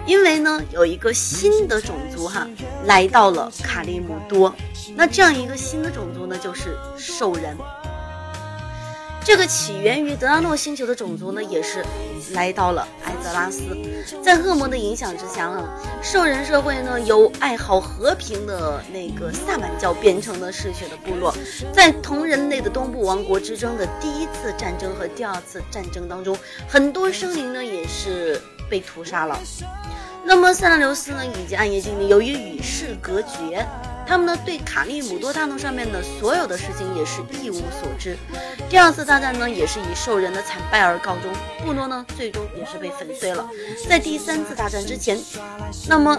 [0.06, 2.46] 因为呢，有一个新的种族哈
[2.84, 4.54] 来到了卡利姆多，
[4.98, 7.56] 那这样一个新的种族呢，就是兽人。
[9.28, 11.84] 这个起源于德拉诺星球的种族呢，也是
[12.32, 13.78] 来到了艾泽拉斯。
[14.24, 15.70] 在恶魔的影响之下呢，
[16.02, 21.36] 兽人社会呢由爱好和平的那个萨满教变成了嗜血的部落。
[21.74, 26.34] 在同人类的东部王国之争的第一次战争和第二次战争当中，
[26.66, 29.38] 很多生灵呢也是被屠杀了。
[30.24, 33.68] 那么塞拉留斯呢以及暗夜精灵由于与世隔绝。
[34.08, 38.18] 他们呢，对卡利姆多大陆上面的所有的事情也是一无所知。
[38.70, 41.32] 第二次大战呢，也是以兽人的惨败而告终，
[41.66, 43.48] 部落呢最终也是被粉碎了。
[43.90, 45.20] 在第三次大战之前，
[45.90, 46.18] 那么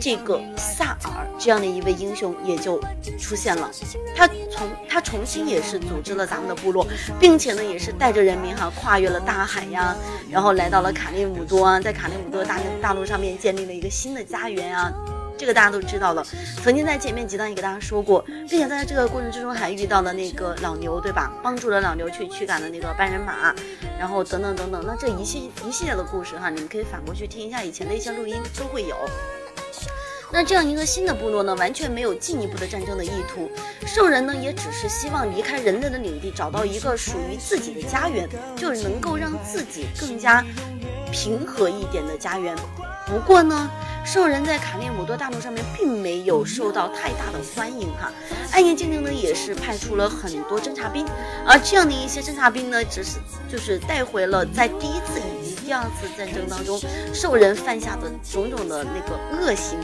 [0.00, 2.80] 这个萨尔这样的一位英雄也就
[3.18, 3.70] 出现了。
[4.16, 6.84] 他从他重新也是组织了咱们的部落，
[7.20, 9.96] 并且呢，也是带着人民哈跨越了大海呀，
[10.28, 14.92] 然后来到了卡利姆多啊，在卡利姆多大大陆上面建立了一个新的家园啊。
[15.40, 16.22] 这个大家都知道了，
[16.62, 21.32] 曾经在前面几档也给大家说过，并且在这个过程之中还遇到了那个老牛，对吧？
[21.42, 23.54] 帮助了老牛去驱赶了那个半人马，
[23.98, 24.84] 然后等等等等。
[24.86, 28.94] 那这一系一系列的故事哈，你们可以反过去听一下以前的一些录音，都会有。
[30.30, 33.50] 那这样一个新的部落呢，完全没有进一步的战争的意图，
[33.86, 40.44] 兽人呢也只是希望离开人类的领地，找到一个属于自己的家园，就能够让自己更加
[41.10, 42.54] 平和一点的家园。
[43.06, 43.70] 不过呢。
[44.12, 48.10] 兽人在卡列姆多大陆上面并没有受到太大的欢迎哈，
[48.50, 51.06] 暗夜精灵呢也是派出了很多侦察兵，
[51.46, 56.80] 而这样的一些侦察兵呢，只是就是带回了在第一次以及第二次战争当中
[57.14, 59.78] 兽人犯下的种种的那个恶行。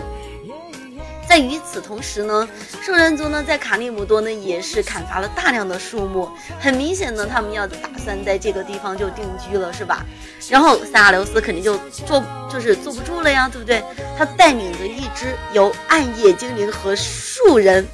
[1.36, 2.48] 在与此同时呢，
[2.82, 10.02] 兽人族呢在卡利姆多呢也是砍伐了大量的树木，很明显呢，他们要打算在这个地方就定居了，是吧？
[10.48, 11.76] 然后塞拉留斯肯定就
[12.06, 13.84] 坐就是坐不住了呀，对不对？
[14.16, 17.86] 他带领着一支由暗夜精灵和树人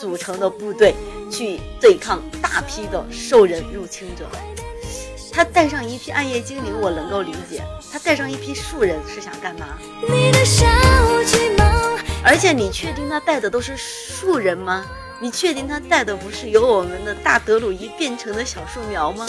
[0.00, 0.94] 组成的部队
[1.30, 4.24] 去对抗大批的兽人入侵者。
[5.30, 7.60] 他带上一批暗夜精灵，我能够理解；
[7.92, 9.66] 他带上一批树人是想干嘛？
[10.08, 10.64] 你的小
[12.28, 14.84] 而且你确定他带的都是树人吗？
[15.20, 19.24] 你确定他带的不是由我们的大德鲁伊变成的小树苗吗？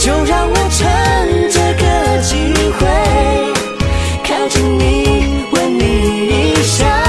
[0.00, 2.86] 就让我趁这个机会
[4.24, 7.07] 靠近你，吻你一下。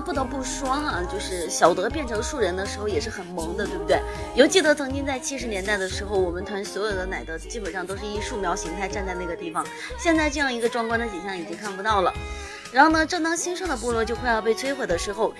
[0.00, 4.00] 不得不说哈，就是小德变成树人的时候也是很萌的，对不对？
[4.34, 9.66] 犹记得曾经在七十年代的时候，我们团所有的奶德基本上都是以树苗形态站在那个地方。
[9.98, 12.12] 现在这样一个壮观的景象已经看不到了。
[12.72, 15.32] 然后呢，正当新生的部落就快要被摧毁的时候，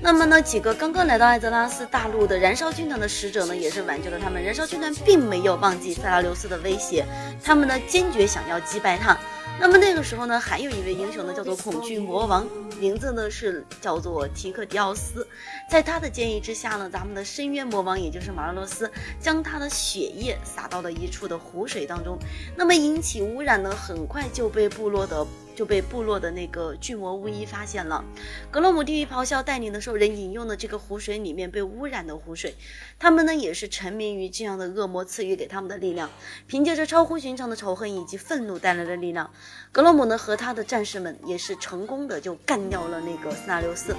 [0.00, 4.42] 那么呢，几个刚刚来到艾泽拉斯大陆的燃烧军团的使者呢，也是挽救了他们。
[4.42, 7.06] 燃烧军团并没有忘记塞拉留斯的威胁，
[7.42, 9.16] 他们呢坚决想要击败他。
[9.60, 12.46] 那么那个时候呢，还有一位英雄呢，叫做恐惧魔王，
[12.78, 15.26] 名字呢是叫做提克迪奥斯。
[15.74, 22.16] 在他的建议之下呢，咱们的深渊魔王，也就是马拉罗斯，将他的血液洒到了一处的湖水当中。
[22.56, 25.26] 那么引起污染呢，很快就被部落的。
[25.56, 28.04] 就被部落的那个巨魔巫医发现了，
[28.50, 32.56] 格罗姆地狱咆哮带领的兽人饮用的这个湖水里面被污染的湖水，
[32.98, 36.10] 他们呢也是沉迷于这样的恶魔赐予给他们的力量，
[36.48, 39.30] 凭借着超乎寻常的仇恨以及愤怒带来的力量，
[39.70, 43.94] 格罗姆呢和他的战士们也是成功的就干掉了那个斯纳留斯。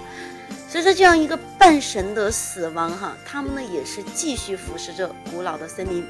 [0.75, 6.05] 随着这样一个半神的死亡，哈，他们呢也是继续腐蚀着古老的森林。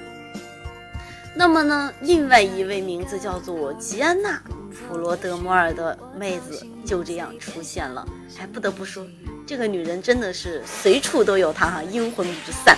[1.36, 4.42] 那么呢，另外一位名字叫做吉安娜。
[4.90, 8.04] 普罗德摩尔的妹子就这样出现了，
[8.36, 9.06] 还不得不说，
[9.46, 12.76] 这个女人真的是随处都有她哈，阴魂不散。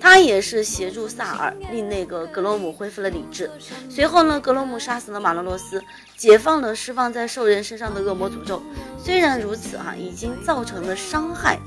[0.00, 3.50] 他也是协助萨尔，令那个格罗姆恢复了理智。
[3.88, 5.82] 随后呢，格罗姆杀死了马洛罗斯，
[6.16, 8.62] 解放了释放在兽人身上的恶魔诅咒。
[9.02, 11.58] 虽然如此哈，已经造成了伤害。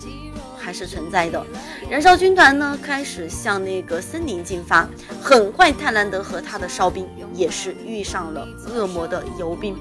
[0.63, 1.43] 还是存在的。
[1.89, 4.87] 燃烧军团呢，开始向那个森林进发。
[5.19, 9.75] 很快，泰兰德和他的哨兵也是遇上了恶魔的游兵。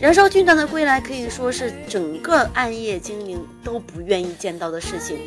[0.00, 5.18] 燃烧军团的归来可以说是整个暗夜精灵都不愿意见到的事情。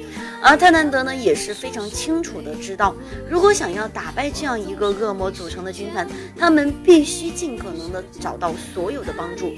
[0.42, 2.94] 而泰兰德呢，也是非常清楚的知道，
[3.30, 6.08] 如果想要打败这样一个恶魔组成的军团，
[6.38, 9.54] 他们必须尽可能的找到所有的帮助。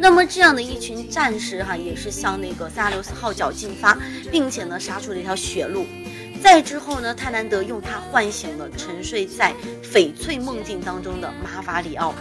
[0.00, 3.96] 那么这样的一群战士哈，也是向那个萨留斯号角进发，
[4.30, 5.86] 并且呢杀出了一条血路。
[6.42, 12.12] 再之后呢，泰兰德用它唤醒了沉睡在翡翠梦境当中的马法里奥。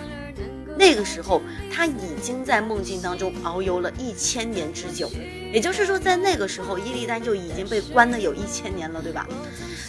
[0.77, 5.09] 那个时候，他已经在梦境当中遨游了一千年之久，
[5.53, 9.27] 也就是说，在那个时候，伊利丹就已经被关了有一千年了，对吧？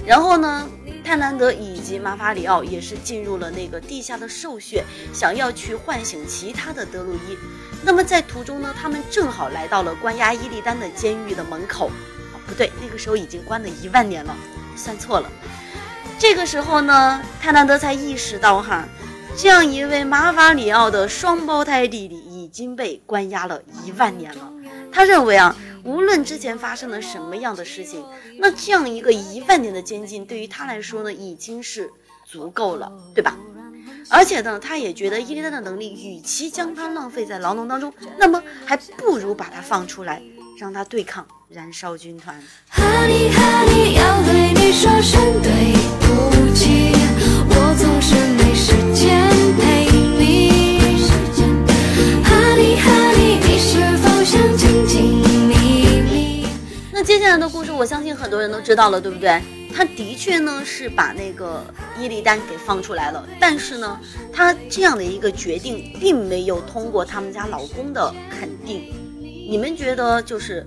[0.07, 0.69] 然后呢，
[1.03, 7.39] 泰兰德以及马法里奥也是进入了那个地下的兽穴，想要去唤醒其他的德鲁伊。
[7.83, 11.87] 那么在途中呢，他们正好来到了关押伊利丹的监狱的门口。
[11.87, 14.37] 啊，不对，那个时候已经关了一万年了，
[14.77, 15.31] 算错了。
[16.19, 18.87] 这个时候呢，泰兰德才意识到哈。
[19.37, 24.53] 这样一位马法里奥的双胞胎弟弟已经被关押了一万年了。
[24.93, 28.05] 他认为啊，无论之前发生了什么样的事情，
[28.39, 31.91] 那这样一个一万年的监禁对于他来说呢，已经是
[32.25, 33.37] 足够了，对吧？
[34.09, 40.23] 而且呢，他也觉得伊丽丹的能力，与其将他浪费在牢笼当中，那么还不如把他放出来，
[40.59, 42.41] 让他对抗燃烧军团。
[42.69, 45.51] 哈利哈利，要对你说声对
[46.01, 46.93] 不起，
[47.49, 48.15] 我总是
[56.97, 59.43] 那接下来的故事，我相信很多人都知道了，对不对？
[59.75, 61.65] 他的确呢是把那个
[61.99, 63.99] 伊利丹给放出来了，但是呢，
[64.33, 68.93] 他这样的一个决定并没有通过他们家老公的肯定。
[69.51, 70.65] 你们觉得就是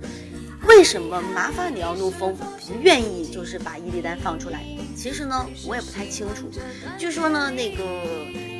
[0.68, 2.44] 为什么麻烦里奥怒风不
[2.82, 4.62] 愿意就是把伊利丹放出来？
[4.94, 6.48] 其实呢，我也不太清楚。
[6.98, 7.84] 据说呢，那个。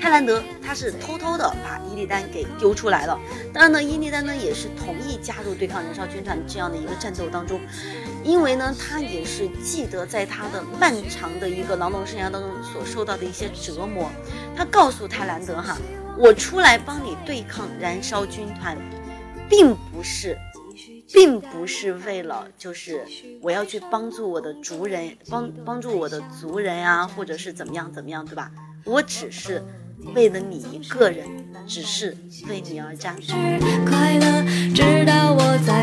[0.01, 3.19] 泰兰德他是偷偷的把伊利丹给丢出来了，
[3.53, 7.61] 当然呢，伊利丹呢也是同意加入对抗燃烧军团这样的一个战斗当中，
[8.23, 14.09] 因为呢他也是记得在他的漫长的一个劳动生涯当中所受到的一些折磨，
[14.57, 15.77] 他告诉泰兰德哈，
[16.17, 18.79] 我出来帮你对抗燃烧军团，
[19.49, 20.39] 并不是，
[21.13, 23.05] 并不是为了就是
[23.41, 28.51] 我要去帮助我的族人，帮帮助我的族人啊，或者是怎么样怎么样，对吧？
[28.85, 29.63] 我只是。
[30.15, 31.27] 为了你一个人，
[31.67, 32.17] 只是
[32.49, 33.17] 为你而战。
[33.85, 35.78] 快乐，直到我在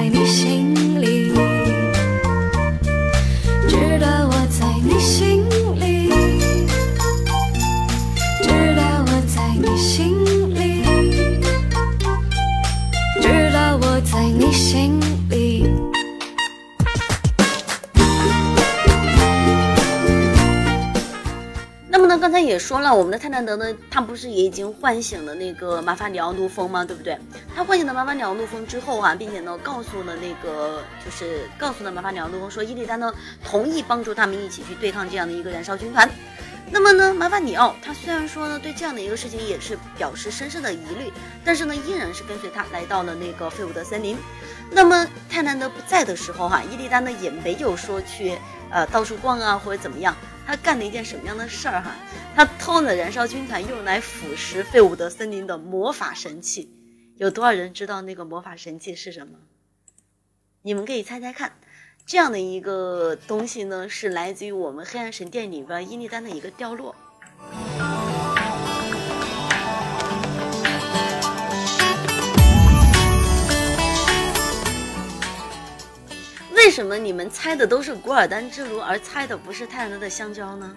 [22.86, 26.86] 了，我们的泰兰德呢，他不是也已经唤醒了那个马法里奥怒风吗？
[26.86, 27.18] 对不对？
[27.56, 33.12] 他唤醒了马法里奥怒风之后啊，并且呢，告诉了那个，就是告诉了马法里奥怒风说，伊利丹呢
[33.44, 36.08] 同意帮助他们一起去对抗这样的一个燃烧军团。
[36.72, 41.12] 那么呢，马法里奥他虽然说呢对这样的一个事情也是表示深深的疑虑，
[41.44, 44.16] 但是呢，依然是跟随他来到了那个废物的森林。
[44.72, 48.38] 那么泰兰德不在的时候哈，伊利丹呢也没有说去
[48.70, 50.16] 呃到处逛啊或者怎么样。
[50.48, 51.96] 他干了一件什么样的事儿哈？
[52.36, 56.72] 他偷了燃烧军团用来腐蚀费伍德森林的魔法神器。
[57.18, 59.40] 有多少人知道那个魔法神器是什么？
[60.62, 61.54] 你们可以猜猜看。
[62.06, 66.96] 这样的一个东西呢，是来自于我们黑暗神殿里边伊利丹的一个掉落。
[76.66, 80.68] 为什么你们猜的都是古尔丹之炉，而猜的不是泰兰的香蕉呢？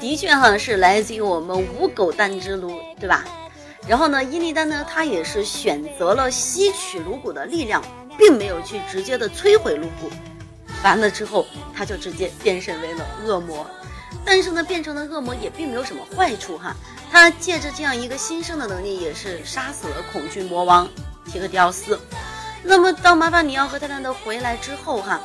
[0.00, 3.22] 的确哈，是来自于我们无狗蛋之炉，对吧？
[3.86, 7.82] 然后呢，伊利丹呢，他也是选择了吸取颅骨的力量。
[8.20, 10.10] 并没有去直接的摧毁陆布，
[10.84, 13.66] 完了之后他就直接变身为了恶魔，
[14.26, 16.76] 但是呢，变成了恶魔也并没有什么坏处哈。
[17.10, 20.86] 他借着这样一个新生的能力，也是杀死了恐惧魔王
[21.24, 21.98] 提克迪奥斯。
[22.62, 25.18] 那么当麻烦你要和泰兰德回来之后哈，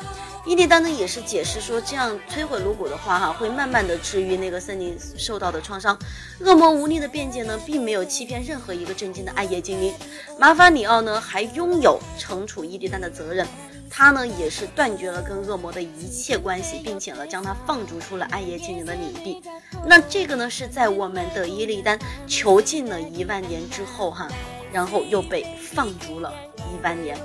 [0.46, 5.98] 伊利丹呢也是解释说，这样摧毁颅骨的话哈，会慢慢的治愈那个森林受到的创伤。
[6.40, 9.92] 恶魔无力的辩解呢，并没有欺骗任何一个震惊的暗夜精灵。
[10.38, 13.48] 麻烦里奥呢，还拥有惩处伊利丹的责任。
[13.90, 19.42] 他呢，也是断绝了跟恶魔的一切关系，并且呢，将他放逐出了暗夜精灵的领地。
[19.88, 24.28] 那这个呢，是在我们的伊利丹囚禁了一万年之后哈，
[24.72, 27.18] 然后又被放逐了一万年。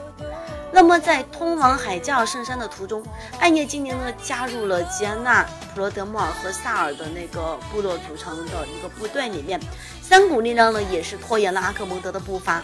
[0.73, 3.03] 那么在通往海加尔圣山的途中，
[3.39, 5.43] 暗夜精灵呢加入了吉安娜、
[5.75, 9.61] 普罗德莫尔和萨尔的那个部落组成的一个部队里面，
[10.01, 12.63] 三股力量呢也是拖延了阿克蒙德的步伐。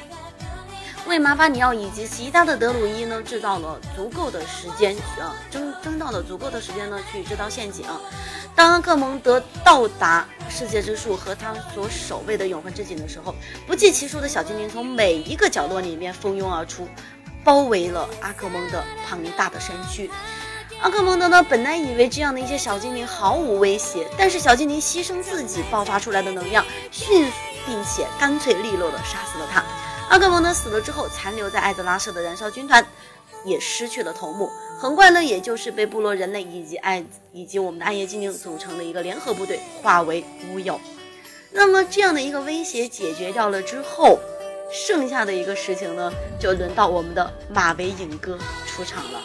[1.07, 7.87] 为马法里奥以及其他的德鲁伊呢制造了足够的时间啊，争争到了足够的时间呢去制造陷阱。
[8.57, 13.35] 当阿克蒙德到达世界之树和他所守卫的永恒之井的时候，
[13.69, 16.89] 不计其数的小精灵从每一个角落里面蜂拥而出，
[17.47, 20.11] 包围了阿克蒙德庞大的身躯。
[20.81, 27.33] 阿克蒙德呢，本来以为这样的一些小精灵毫无威胁，但是小精灵牺牲自己爆发出来的能量，迅速
[27.65, 29.65] 并且干脆利落的杀死了他。
[30.11, 32.85] 阿克蒙德死了之后，残留在艾泽拉社的燃烧军团
[33.45, 40.81] 也失去了头目，很快呢，也就是被部落人类以及艾以及我们的暗夜精灵组成的一个联合部队化为乌有。
[41.53, 44.19] 那么这样的一个威胁解决掉了之后，
[44.71, 49.21] 剩下的一个事情呢，就轮到我们的马维影哥出场了。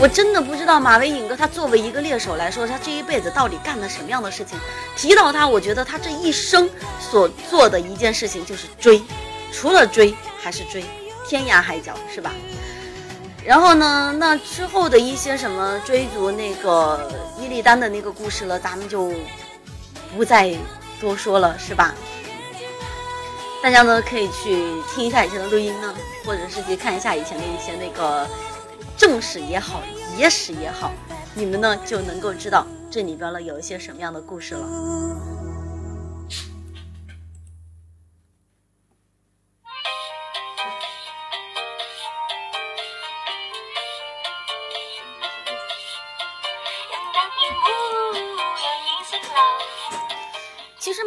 [0.00, 4.58] 我真的不知道马维影哥他作为一个猎手来说，他这一辈子到底干了什么样的事情。
[4.96, 6.68] 提到他，我觉得他这一生
[7.00, 9.00] 所做的一件事情就是追，
[9.52, 10.84] 除了追还是追，
[11.28, 12.32] 天涯海角是吧？
[13.44, 17.10] 然后呢，那之后的一些什么追逐那个
[17.40, 19.12] 伊利丹的那个故事了，咱们就
[20.16, 20.54] 不再
[21.00, 21.94] 多说了，是吧？
[23.62, 28.28] 大家呢可以去听一下以前的录音呢，或者是去看一下以前的一些那个。
[28.96, 29.82] 正史也好，
[30.16, 30.92] 野史也好，
[31.34, 34.64] 你们呢就能够知道这里边呢有一些什么样的故事了。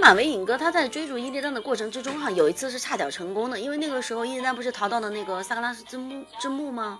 [0.08, 6.98] 马维影哥他在追逐伊利丹的过程之中哈，有一次是差点成功的，因为那个时候伊利丹不是逃到了那个萨格拉斯之墓之墓吗？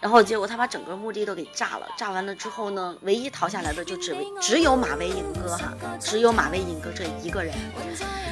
[0.00, 7.54] 然后结果他把整个墓地都给炸了，炸完了之后呢，唯一逃下来的就只为只有马维影哥哈，只有马维影哥这一个人。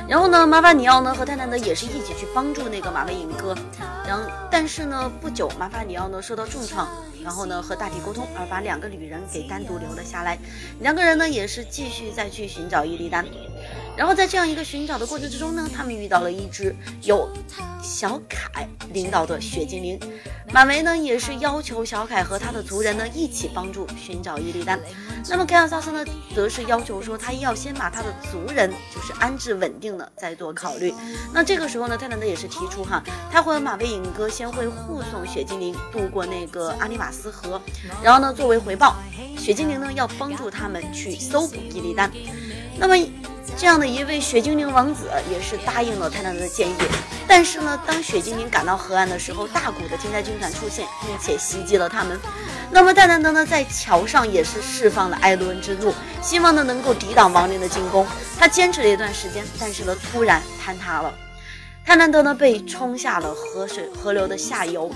[0.08, 3.54] 然后呢，马法尼奥呢和泰坦德也是一起去帮助那个马维影哥。
[4.04, 6.88] 然后但是呢，不久马法尼奥呢受到重创，
[7.22, 10.36] 然后呢和大体沟通，而把两个旅人给单独留了下来。
[10.80, 13.24] 两个人呢也是继续再去寻找伊利丹。
[13.98, 16.72] 然后在这样一个寻找的过程之中呢，他们遇到了一只
[17.02, 17.28] 由
[17.82, 19.98] 小凯领导的雪精灵。
[20.52, 24.78] 马维呢也是要求小凯和他的族人呢一起帮助寻找伊利丹。
[25.28, 30.94] 那么凯尔萨斯呢，则是要求说他要先把他的族人就是安置稳定了再做考虑。
[31.34, 37.60] 那这个时候呢，泰坦德也是提出哈，他和马维影哥先会护送雪精灵渡过那个阿尼瓦斯河，
[38.00, 38.94] 然后呢作为回报，
[39.36, 42.08] 雪精灵呢要帮助他们去搜捕伊利丹。
[42.78, 42.94] 那么。
[43.58, 46.74] 这样的一位雪精灵王子也是答应了泰坦德的建议，
[47.26, 52.16] 但是呢，当雪精灵赶到河岸的时候，大股的天灾军团出现，并且袭击了他们。
[52.70, 55.92] 那么泰坦德呢，在桥上也是释放了艾伦恩之怒，
[56.22, 58.06] 希望呢能够抵挡亡灵的进攻。
[58.38, 61.12] 他坚持了一段时间，但是呢，突然坍塌了。
[61.84, 64.88] 泰坦德呢被冲下了河水河流的下游。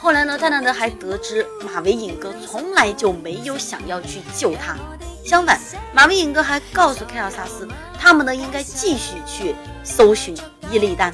[0.00, 4.76] 后来呢，泰坦德还得知马维影哥从来就没有想要去救他。
[5.24, 5.60] 相反，
[5.92, 7.68] 马维影哥还告诉凯尔萨斯，
[7.98, 10.36] 他们呢应该继续去搜寻
[10.70, 11.12] 伊利丹。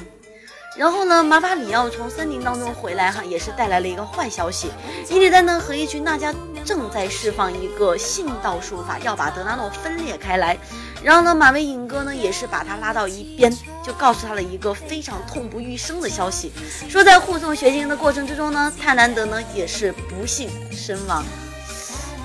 [0.77, 4.69] 然后呢，马法里奥从森林当中回来，哈，也是带来了一个坏消息，
[5.09, 6.33] 伊利丹呢和一群纳迦
[6.63, 10.57] 正在释放一个信道术法，要把德纳诺分裂开来。
[11.01, 13.51] 然后呢，马维影哥呢也是把他拉到一边，
[13.85, 16.51] 就告诉他了一个非常痛不欲生的消息，
[16.89, 21.23] 说在护送学晶的过程之中呢，泰南德呢也是不幸身亡。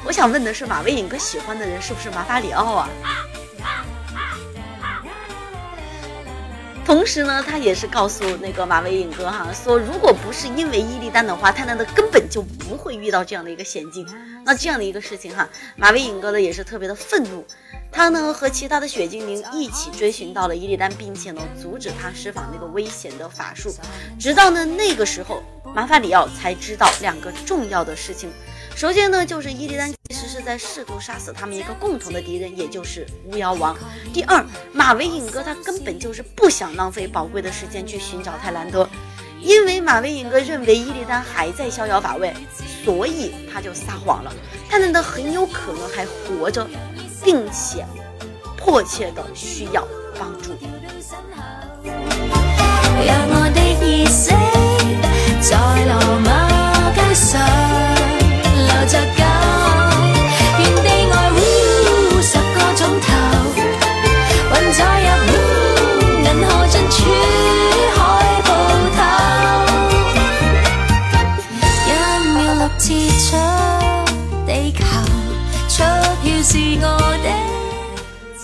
[0.06, 2.88] 我想问的是，马威影哥喜欢的人是不是马法里奥啊？
[6.86, 14.04] 同时呢，他也是告诉那个马威影哥哈，说如果不是因为伊利丹的话，泰南德根本就不会遇到这样的一个险境。
[14.44, 15.46] 那这样的一个事情哈，
[15.76, 17.44] 马威影哥呢也是特别的愤怒，
[17.92, 23.74] 他呢和其他的雪精灵一起追寻到了伊利丹，并且呢阻止他施放那个危险的法术，
[24.18, 25.42] 直到呢那个时候，
[25.74, 28.30] 马法里奥才知道两个重要的事情。
[28.76, 33.76] 首先呢，就是伊利丹其实是在试图杀死他们一个共同的敌人，也就是巫妖王。
[34.12, 38.88] 第二，马维影哥他根本就是不想浪费宝贵的时间去寻找泰兰德，
[39.42, 42.34] 因为马维影哥认为伊利丹还在逍遥法外，
[42.84, 44.32] 所以他就撒谎了。
[44.70, 46.66] 泰兰德很有可能还活着，
[47.24, 47.84] 并且
[48.56, 49.86] 迫切的需要
[50.18, 50.52] 帮助。
[53.06, 54.30] 让我的意识
[55.40, 55.56] 在
[55.86, 57.69] 罗马街上。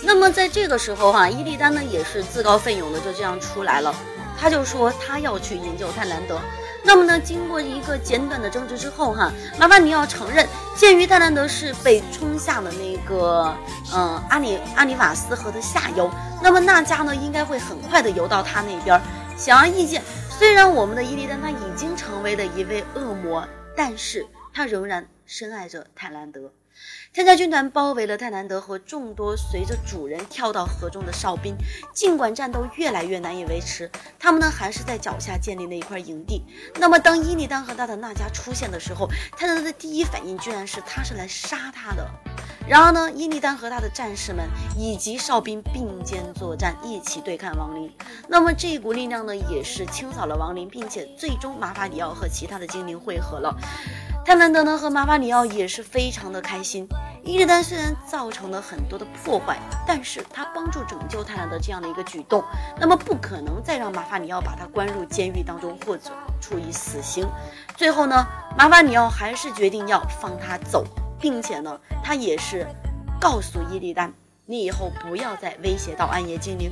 [0.03, 3.93] 那么，在这个时候哈，伊利丹呢也是自告奋勇的就这样出来了，
[4.39, 6.39] 他就说他要去营救泰兰德。
[6.83, 13.53] 那么呢，经过一个简短的争执之后哈，麻烦你要承认，鉴于泰兰德是被冲下了那个
[13.93, 16.09] 嗯阿里阿里瓦斯河的下游，
[16.41, 19.01] 那么娜迦呢应该会很快的游到他那边。
[19.35, 23.45] 显而易见，虽然我们的伊利丹他已经成为了一位恶魔，
[23.75, 26.49] 但是他仍然深爱着泰兰德。
[27.13, 31.55] 天加军团包围了泰南德和众多随着主人跳到河中的哨兵，
[31.93, 33.89] 尽管战斗越来越难以维持，
[34.19, 36.43] 他们呢还是在脚下建立了一块营地。
[36.75, 42.07] 那么当伊利丹和他的娜迦出现的时候，泰南德的第一反应居然是他是来杀他的。
[42.67, 44.45] 然而呢，伊利丹和他的战士们
[44.77, 47.91] 以及哨兵并肩作战，一起对抗亡灵。
[48.27, 53.55] 那么这一股力量呢，也是清扫了亡灵，并且最终马法里奥和其他的精灵汇合了。
[54.27, 56.85] 泰兰德呢和马法里奥也是非常的开心。
[57.23, 59.57] 伊利丹虽然造成了很多的破坏，
[59.87, 62.43] 但是他帮助拯救泰兰德这样的一个举动，
[62.77, 66.11] 那么不可能再让马法里奥把他关入监狱当中或者
[66.41, 67.25] 处以死刑。
[67.77, 70.85] 最后呢，马法里奥还是决定要放他走，
[71.21, 72.67] 并且呢，他也是
[73.21, 74.11] 告诉伊利丹。
[74.45, 76.69] 你以后不要再威胁到暗夜精灵。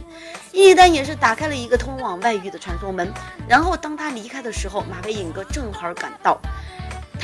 [0.51, 3.09] 伊利丹也是打开了一个通往外域的传送门，
[3.47, 6.37] 然后当他离开的时候，马维影哥正好赶到。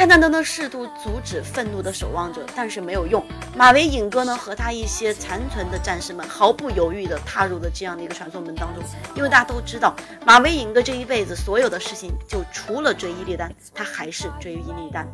[0.02, 3.24] 泰坦德呢试图阻止愤怒的守望者，但是没有用。
[3.56, 8.84] 马维影哥呢和他一些残存的战士们毫不犹豫地踏入了这样的一个传送门当中，
[9.16, 9.96] 因为大家都知道，
[10.26, 15.08] 马维影哥这一辈子所有的事情，就除了追伊利丹，他还是追伊利丹。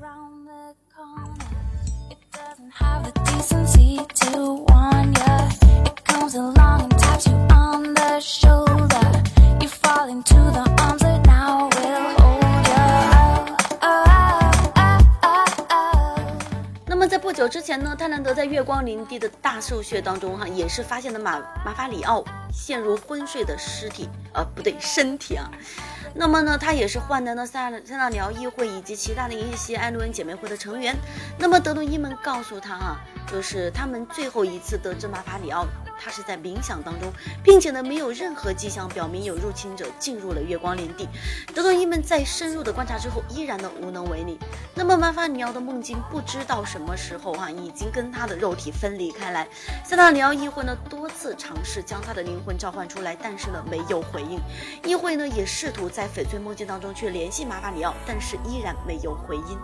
[17.38, 25.47] 久之前呢，泰兰德在月光林地的大兽穴当中哈、也是发现了马马法里奥陷入昏睡的尸体，呃，不对，身体啊。
[26.15, 30.95] 那么呢，他也是换来了塞塞纳里奥议会以及其他的一些艾伦姐妹会的成员。
[31.38, 32.97] 那么德鲁伊们告诉他啊，
[33.31, 35.63] 就是他们最后一次得知马法里奥
[36.00, 37.12] 他是在冥想当中，
[37.43, 41.08] 并且呢没有任何迹象表明有入侵者进入了月光林地。
[41.54, 44.38] 德鲁伊们在深入的观察之后，依然的无能为力。
[44.76, 49.48] 那么马法里奥的梦境不知道什么时候啊，已经跟他的肉体分离开来。
[49.84, 54.39] 塞纳里奥议会呢多次尝试将他的灵魂召唤出来，但是呢没有回应。
[54.84, 59.58] 议会呢也试图在翡翠梦境当中去联系马法里奥，但是依然没有回音。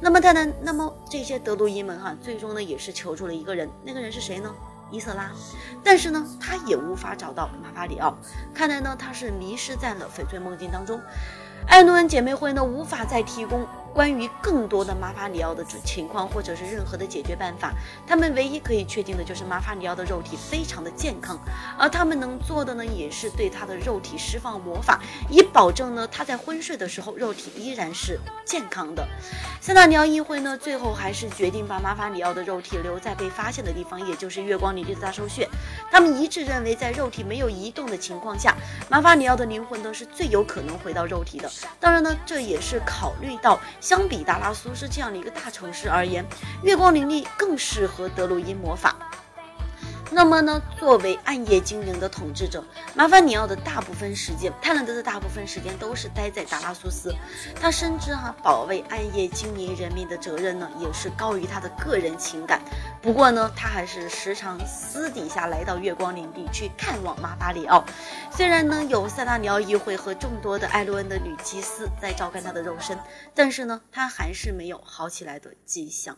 [0.00, 4.54] 那么泰坦，那么这些德鲁伊们哈、最终呢也是求助了一个人，那个人是谁呢？
[4.90, 5.30] 伊瑟拉，
[5.84, 8.16] 但是呢，他也无法找到马法里奥，
[8.54, 11.00] 看来呢，他是迷失在了翡翠梦境当中。
[11.66, 17.72] 艾诺恩姐妹会呢，无法再提供关于更多的马法里奥的情况，或者是任何的解决办法。
[18.06, 21.38] 他们唯一可以确定的就是马法里奥的肉体非常的健康，
[21.78, 29.06] 而他们能做的呢，也是对他的肉体释放魔法，以保证呢他在昏睡的时候肉体依然是健康的。
[29.60, 35.48] 塞纳尼奥议会呢，最后还是决定把马法里奥的肉体留在被发现的地方，也就是月光里地的大兽穴。
[35.90, 38.54] 他们一致认为，在肉体没有移动的情况下，
[38.88, 41.50] 马法里奥的灵魂呢是最有可能回到肉体的。
[41.80, 46.24] 当然呢，这也是考虑到相比达拉苏是这样的一个大城市而言，
[46.62, 48.96] 月光林立更适合德鲁伊魔法。
[50.10, 57.14] 那么呢，作为暗夜精灵的统治者，麻烦你奥的大部分时间，泰兰德的大部分时间都是待在达拉苏斯。
[57.60, 62.60] 他深知哈、保卫暗夜精灵人民的责任呢，也是高于他的个人情感。
[63.02, 67.84] 不过呢，他还是时常私底下来到月光领地去看望马法里奥。
[68.30, 72.98] 虽然呢有塞纳里奥议会和众多的艾洛恩的女祭司在照看他的肉身，
[73.34, 76.16] 但是呢，他还是没有好起来的迹象。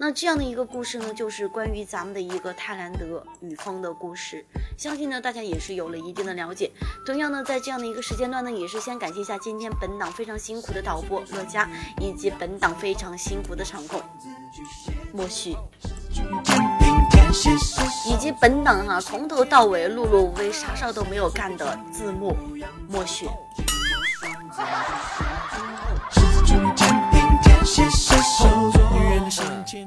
[0.00, 4.46] 那这样的一个故事呢，就是关于咱们的一个泰兰德与风的故事。
[4.76, 6.70] 相信呢，大家也是有了一定的了解。
[7.04, 11.68] 同样呢，在这样的一个时间段呢，也是先感谢一下今天本档非常辛苦的导播乐嘉，
[12.00, 14.00] 以及本档非常辛苦的场控
[15.12, 15.56] 莫旭。
[18.06, 22.36] 以及本档哈、从头到尾碌碌无为啥事儿都没有干的字幕
[22.88, 23.28] 莫许。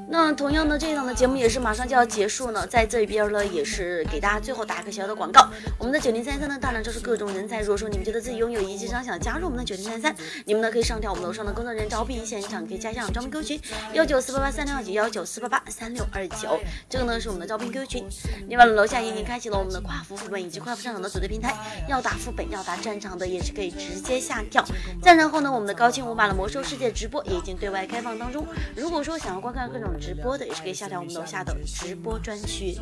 [0.08, 5.48] 那同样的，这一档的节目也是马上就要结束呢，在这边呢，也是给大家最后打个小小的广告。
[5.78, 7.60] 我们的九零三三呢，当然就是各种人才。
[7.60, 10.14] 如果说你们觉得自己拥有一技之长，想加入我们的九零三三，
[10.44, 13.60] 你们呢可以上调我们楼上的工作人员招聘现场，可以加一下我们招聘 Q 群
[13.94, 18.04] 幺九四八八三六二九幺九四八八三六二九，这个呢是我们的招聘 Q 群。
[18.48, 21.56] 另外呢，楼下已经开启了我们的跨服副本以及跨服战场的组队平台，
[21.88, 24.64] 要打副本要打战场的也是可以直接下跳。
[25.02, 28.46] 再然后呢，我们的高清无码的魔兽世界直播也已经对外开放当中。
[28.76, 32.76] 如果说想要观看各种直播的，也是可以下载我们楼下的直播专区。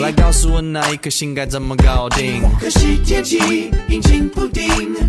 [0.00, 2.42] 来告诉我那一颗心该怎么搞定？
[2.58, 4.68] 可惜天气阴晴不定。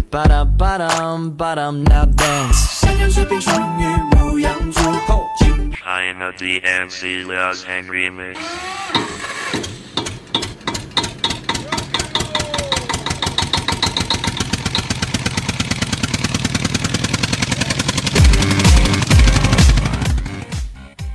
[0.09, 2.81] 吧嗒吧嗒吧嗒 now dance。
[2.81, 5.71] 山羊水冰双鱼牧羊猪后进。
[5.83, 8.37] I am a DMC Angry Mix。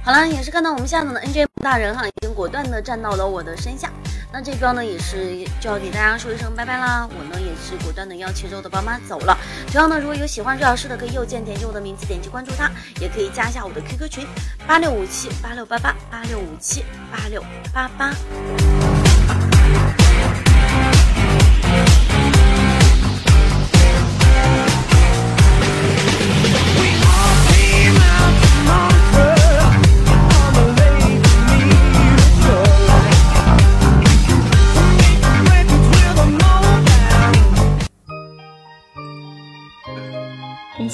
[0.05, 3.91] 好了，也是看到我们下场的 NJ 大人哈，已经果断的站到了我的身下。
[4.31, 7.09] 那这边呢，也是就要给大家说一声拜拜啦。
[7.09, 9.35] 我呢，也是果断的要骑着我的宝马走了。
[9.69, 14.27] 同样呢，如果有喜欢瑞老师的，可以右键点击我的名字，点击关注他，也可以加一下我的 QQ 群
[14.67, 17.43] 八六五七八六八八八六五七八六
[17.73, 19.04] 八八。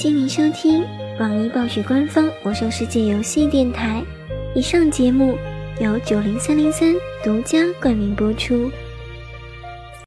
[0.01, 0.83] 谢您收听
[1.19, 4.03] 网易暴雪官方《魔兽世界》游戏电台。
[4.55, 5.37] 以上节目
[5.79, 8.71] 由九零三零三独家冠名播出。